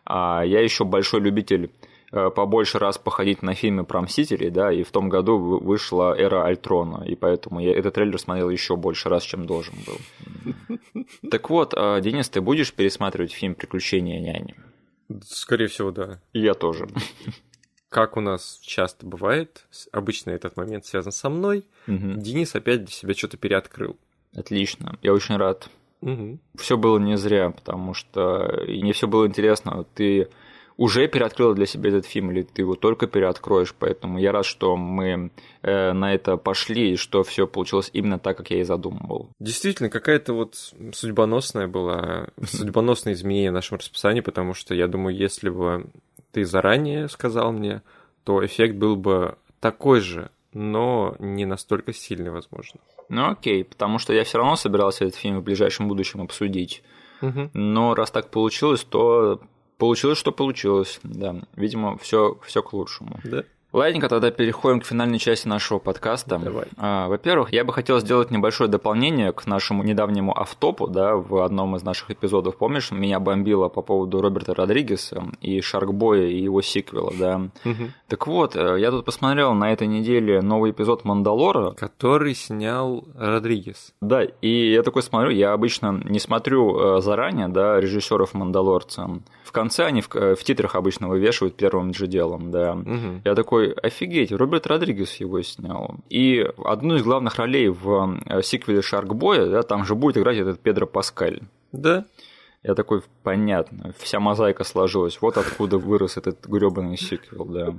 [0.05, 1.71] А я еще большой любитель
[2.13, 7.05] побольше раз походить на фильмы про Мстителей, да, и в том году вышла эра Альтрона,
[7.05, 9.97] и поэтому я этот трейлер смотрел еще больше раз, чем должен был.
[11.31, 14.55] Так вот, а, Денис, ты будешь пересматривать фильм «Приключения няни»?
[15.25, 16.21] Скорее всего, да.
[16.33, 16.89] Я тоже.
[17.89, 22.15] Как у нас часто бывает, обычно этот момент связан со мной, угу.
[22.17, 23.97] Денис опять для себя что-то переоткрыл.
[24.35, 25.69] Отлично, я очень рад.
[26.01, 26.39] Угу.
[26.57, 29.85] Все было не зря, потому что и не все было интересно.
[29.95, 30.29] Ты
[30.77, 34.77] уже переоткрыла для себя этот фильм, или ты его только переоткроешь, поэтому я рад, что
[34.77, 35.31] мы
[35.63, 39.29] э, на это пошли, и что все получилось именно так, как я и задумывал.
[39.39, 40.55] Действительно, какая-то вот
[40.93, 45.87] судьбоносная была, судьбоносное изменение в нашем расписании, потому что я думаю, если бы
[46.33, 47.83] ты заранее сказал мне,
[48.25, 52.81] то эффект был бы такой же, но не настолько сильный, возможно.
[53.09, 56.83] Ну окей, потому что я все равно собирался этот фильм в ближайшем будущем обсудить.
[57.21, 57.51] Угу.
[57.55, 59.41] Но раз так получилось, то
[59.83, 61.35] Получилось, что получилось, да.
[61.57, 63.19] Видимо, все, все к лучшему.
[63.25, 63.43] Да.
[63.73, 66.39] Ладненько, тогда переходим к финальной части нашего подкаста.
[66.39, 66.67] Давай.
[66.77, 71.75] А, во-первых, я бы хотел сделать небольшое дополнение к нашему недавнему автопу, да, в одном
[71.75, 72.59] из наших эпизодов.
[72.59, 77.49] Помнишь, меня бомбило по поводу Роберта Родригеса и Шаркбоя и его сиквела, да.
[77.65, 77.85] Угу.
[78.07, 81.73] Так вот, э, я тут посмотрел на этой неделе новый эпизод Мандалора.
[81.73, 83.95] Который снял Родригес.
[84.01, 89.23] Да, и я такой смотрю, я обычно не смотрю э, заранее, да, режиссеров Мандалорца.
[89.53, 92.73] В конце они в, э, в титрах обычно вывешивают первым же делом, да.
[92.73, 93.21] Угу.
[93.23, 95.97] Я такой, офигеть, Роберт Родригес его снял.
[96.09, 100.59] И одну из главных ролей в э, сиквеле Шаркбоя, да, там же будет играть этот
[100.59, 101.43] Педро Паскаль.
[101.71, 102.07] Да.
[102.63, 107.75] Я такой, понятно, вся мозаика сложилась, вот откуда вырос этот гребаный сиквел, да.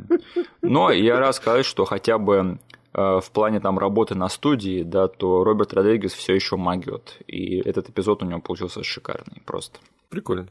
[0.62, 2.60] Но я рад сказать, что хотя бы
[2.94, 7.18] э, в плане там работы на студии, да, то Роберт Родригес все еще могёт.
[7.26, 9.80] И этот эпизод у него получился шикарный просто.
[10.10, 10.50] Прикольно.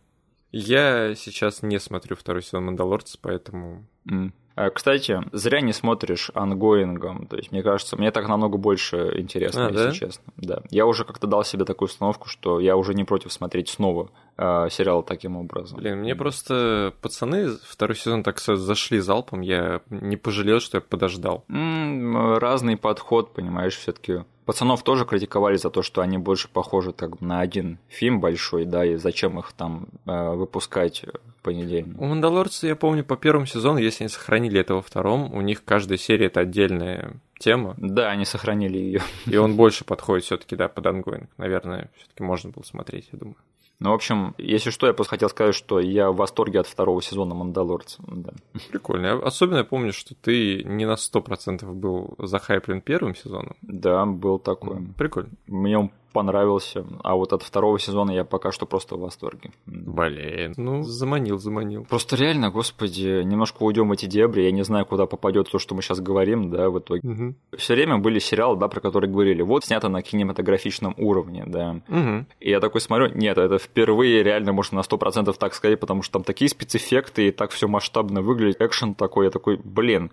[0.53, 3.87] Я сейчас не смотрю второй сезон Мандалорца, поэтому...
[4.09, 4.32] М-м.
[4.74, 7.27] Кстати, зря не смотришь ongoing ом.
[7.27, 9.93] То есть, мне кажется, мне так намного больше интересно, а, если да?
[9.93, 10.33] честно.
[10.37, 10.62] Да.
[10.70, 14.69] Я уже как-то дал себе такую установку, что я уже не против смотреть снова э,
[14.70, 15.79] сериал таким образом.
[15.79, 21.45] Блин, мне просто пацаны второй сезон так зашли залпом, я не пожалел, что я подождал.
[21.49, 27.20] М-м, разный подход, понимаешь, все-таки Пацанов тоже критиковали за то, что они больше похожи так
[27.20, 32.01] на один фильм большой, да, и зачем их там э, выпускать в понедельник.
[32.01, 35.64] У Мандалорца, я помню, по первому сезону, если они сохранили это во втором, у них
[35.64, 37.74] каждая серия это отдельная тема.
[37.77, 39.02] Да, они сохранили ее.
[39.27, 41.31] И он больше подходит все-таки, да, под ongoing.
[41.36, 43.36] Наверное, все-таки можно было смотреть, я думаю.
[43.82, 47.02] Ну, в общем, если что, я просто хотел сказать, что я в восторге от второго
[47.02, 48.00] сезона «Мандалорца».
[48.06, 48.32] Да.
[48.70, 49.14] Прикольно.
[49.14, 53.56] Особенно я помню, что ты не на 100% был захайплен первым сезоном.
[53.60, 54.86] Да, был такой.
[54.96, 55.30] Прикольно.
[55.48, 56.84] Мне он понравился.
[57.02, 59.51] А вот от второго сезона я пока что просто в восторге.
[59.66, 61.84] Блин, ну заманил, заманил.
[61.84, 64.43] Просто реально, господи, немножко уйдем в эти дебри.
[64.43, 67.09] Я не знаю, куда попадет то, что мы сейчас говорим, да, в итоге.
[67.09, 67.34] Угу.
[67.56, 69.43] Все время были сериалы, да, про которые говорили.
[69.43, 71.80] Вот снято на кинематографичном уровне, да.
[71.89, 72.26] Угу.
[72.40, 76.14] И я такой смотрю, нет, это впервые реально можно на 100% так сказать, потому что
[76.14, 80.10] там такие спецэффекты и так все масштабно выглядит, экшен такой, я такой, блин,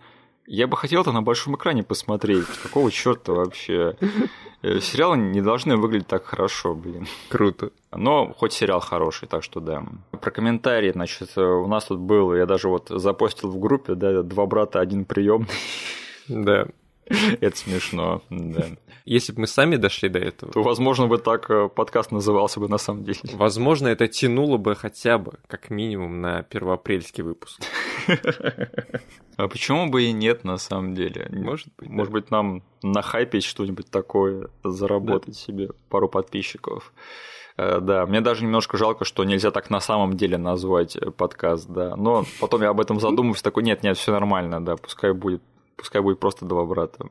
[0.49, 2.47] я бы хотел это на большом экране посмотреть.
[2.63, 3.95] Какого черта вообще?
[4.61, 7.07] Э, сериалы не должны выглядеть так хорошо, блин.
[7.29, 7.69] Круто.
[7.91, 9.85] Но хоть сериал хороший, так что да.
[10.19, 14.47] Про комментарии, значит, у нас тут было, я даже вот запостил в группе, да, два
[14.47, 15.47] брата, один прием.
[16.27, 16.67] Да.
[17.41, 18.67] Это смешно, да.
[19.05, 20.51] Если бы мы сами дошли до этого...
[20.51, 23.19] То, возможно, бы так э, подкаст назывался бы на самом деле.
[23.33, 27.61] Возможно, это тянуло бы хотя бы, как минимум, на первоапрельский выпуск.
[29.37, 31.27] А почему бы и нет, на самом деле?
[31.31, 31.89] Может быть.
[31.89, 36.93] Может быть, нам нахайпить что-нибудь такое, заработать себе пару подписчиков.
[37.57, 41.95] Э, да, мне даже немножко жалко, что нельзя так на самом деле назвать подкаст, да.
[41.95, 45.41] Но потом я об этом задумываюсь, такой, нет, нет, все нормально, да, пускай будет,
[45.79, 47.07] пускай будет просто два брата.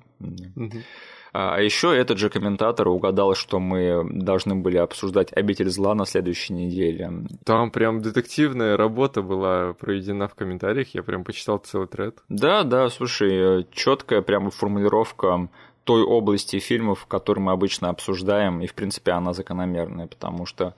[1.33, 6.07] А, а еще этот же комментатор угадал, что мы должны были обсуждать «Обитель зла» на
[6.07, 7.11] следующей неделе.
[7.45, 12.19] Там прям детективная работа была проведена в комментариях, я прям почитал целый тред.
[12.29, 15.49] Да, да, слушай, четкая прям формулировка
[15.85, 20.75] той области фильмов, которые мы обычно обсуждаем, и, в принципе, она закономерная, потому что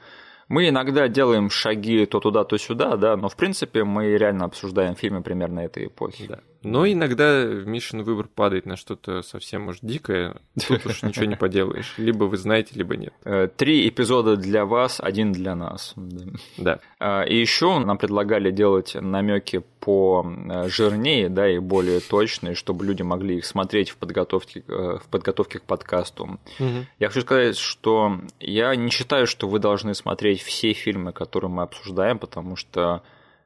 [0.48, 4.94] мы иногда делаем шаги то туда, то сюда, да, но, в принципе, мы реально обсуждаем
[4.94, 6.26] фильмы примерно этой эпохи.
[6.28, 6.40] Да.
[6.62, 10.36] Но иногда Мишин выбор падает на что-то совсем, может, дикое.
[10.68, 11.94] Тут уж ничего не поделаешь.
[11.96, 13.14] Либо вы знаете, либо нет.
[13.24, 15.94] Э, три эпизода для вас, один для нас.
[16.58, 16.80] Да.
[16.98, 22.84] А, и еще нам предлагали делать намеки по э, жирнее, да, и более точные, чтобы
[22.84, 26.38] люди могли их смотреть в подготовке, э, в подготовке к подкасту.
[26.58, 26.86] Угу.
[26.98, 31.62] Я хочу сказать, что я не считаю, что вы должны смотреть все фильмы, которые мы
[31.62, 33.02] обсуждаем, потому что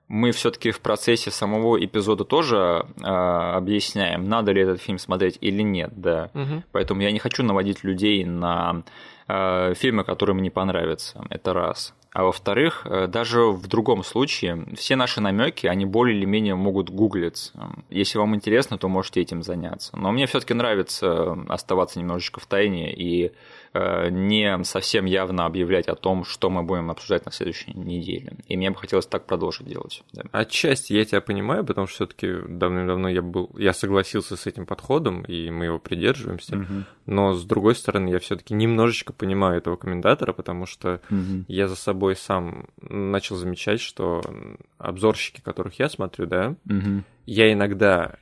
[0.09, 5.63] мы все-таки в процессе самого эпизода тоже э, объясняем, надо ли этот фильм смотреть или
[5.63, 6.31] нет, да.
[6.35, 6.63] Угу.
[6.73, 8.83] Поэтому я не хочу наводить людей на
[9.29, 11.25] э, фильмы, которые мне понравятся.
[11.31, 11.95] Это раз.
[12.15, 16.89] А во-вторых, э, даже в другом случае все наши намеки, они более или менее могут
[16.89, 17.53] гуглиться.
[17.91, 19.97] Если вам интересно, то можете этим заняться.
[19.97, 23.33] Но мне все-таки нравится оставаться немножечко в тайне и
[23.77, 28.35] Э, не совсем явно объявлять о том, что мы будем обсуждать на следующей неделе.
[28.47, 30.05] И мне бы хотелось так продолжить делать.
[30.13, 30.23] Да.
[30.31, 35.23] Отчасти я тебя понимаю, потому что все-таки давным-давно я был, я согласился с этим подходом,
[35.23, 36.57] и мы его придерживаемся.
[36.59, 36.85] Угу.
[37.07, 41.45] Но с другой стороны, я все-таки немножечко понимаю этого комментатора, потому что угу.
[41.49, 44.23] я за собой сам начал замечать, что
[44.79, 47.03] обзорщики, которых я смотрю, да, угу.
[47.27, 48.17] я иногда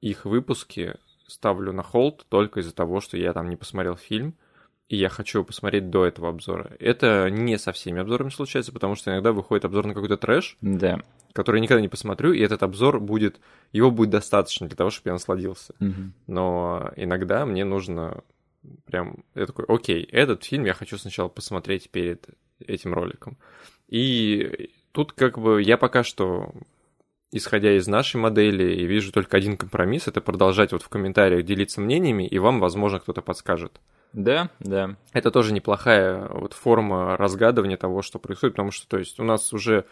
[0.00, 0.94] их выпуски
[1.28, 4.34] ставлю на холд только из-за того, что я там не посмотрел фильм,
[4.88, 6.72] и я хочу посмотреть до этого обзора.
[6.80, 11.00] Это не со всеми обзорами случается, потому что иногда выходит обзор на какой-то трэш, да.
[11.32, 13.40] который я никогда не посмотрю, и этот обзор будет,
[13.70, 15.74] его будет достаточно для того, чтобы я насладился.
[15.78, 16.12] Угу.
[16.26, 18.24] Но иногда мне нужно
[18.86, 22.26] прям, я такой, окей, этот фильм я хочу сначала посмотреть перед
[22.66, 23.36] этим роликом.
[23.88, 26.52] И тут как бы я пока что
[27.32, 31.80] исходя из нашей модели, и вижу только один компромисс, это продолжать вот в комментариях делиться
[31.80, 33.80] мнениями, и вам, возможно, кто-то подскажет.
[34.12, 34.96] Да, да.
[35.12, 39.52] Это тоже неплохая вот форма разгадывания того, что происходит, потому что, то есть, у нас
[39.52, 39.84] уже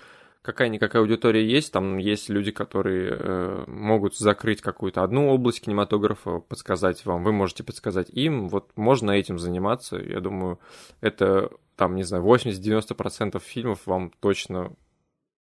[0.42, 7.04] какая-никакая аудитория есть, там есть люди, которые э, могут закрыть какую-то одну область кинематографа, подсказать
[7.04, 10.58] вам, вы можете подсказать им, вот можно этим заниматься, я думаю,
[11.00, 14.72] это, там, не знаю, 80-90% фильмов вам точно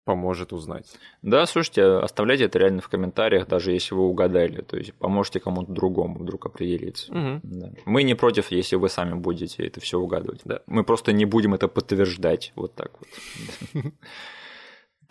[0.04, 0.86] поможет узнать.
[1.22, 5.72] Да, слушайте, оставляйте это реально в комментариях, даже если вы угадали, то есть поможете кому-то
[5.72, 7.12] другому вдруг определиться.
[7.12, 7.40] Угу.
[7.44, 7.72] Да.
[7.86, 10.42] Мы не против, если вы сами будете это все угадывать.
[10.44, 10.62] Да.
[10.66, 12.52] Мы просто не будем это подтверждать.
[12.56, 13.84] Вот так вот.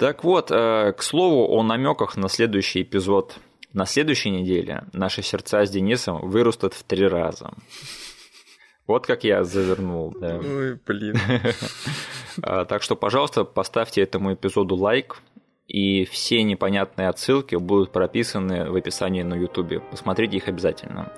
[0.01, 3.37] Так вот, э, к слову о намеках на следующий эпизод.
[3.75, 7.53] На следующей неделе наши сердца с Денисом вырастут в три раза.
[8.87, 10.15] Вот как я завернул.
[10.19, 10.39] Да.
[10.39, 11.19] Ой, блин.
[12.43, 15.19] А, так что, пожалуйста, поставьте этому эпизоду лайк,
[15.69, 19.83] и все непонятные отсылки будут прописаны в описании на YouTube.
[19.91, 21.13] Посмотрите их обязательно.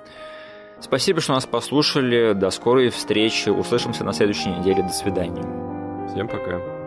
[0.81, 2.33] Спасибо, что нас послушали.
[2.33, 3.47] До скорой встречи.
[3.47, 4.83] Услышимся на следующей неделе.
[4.83, 6.09] До свидания.
[6.09, 6.82] Всем пока.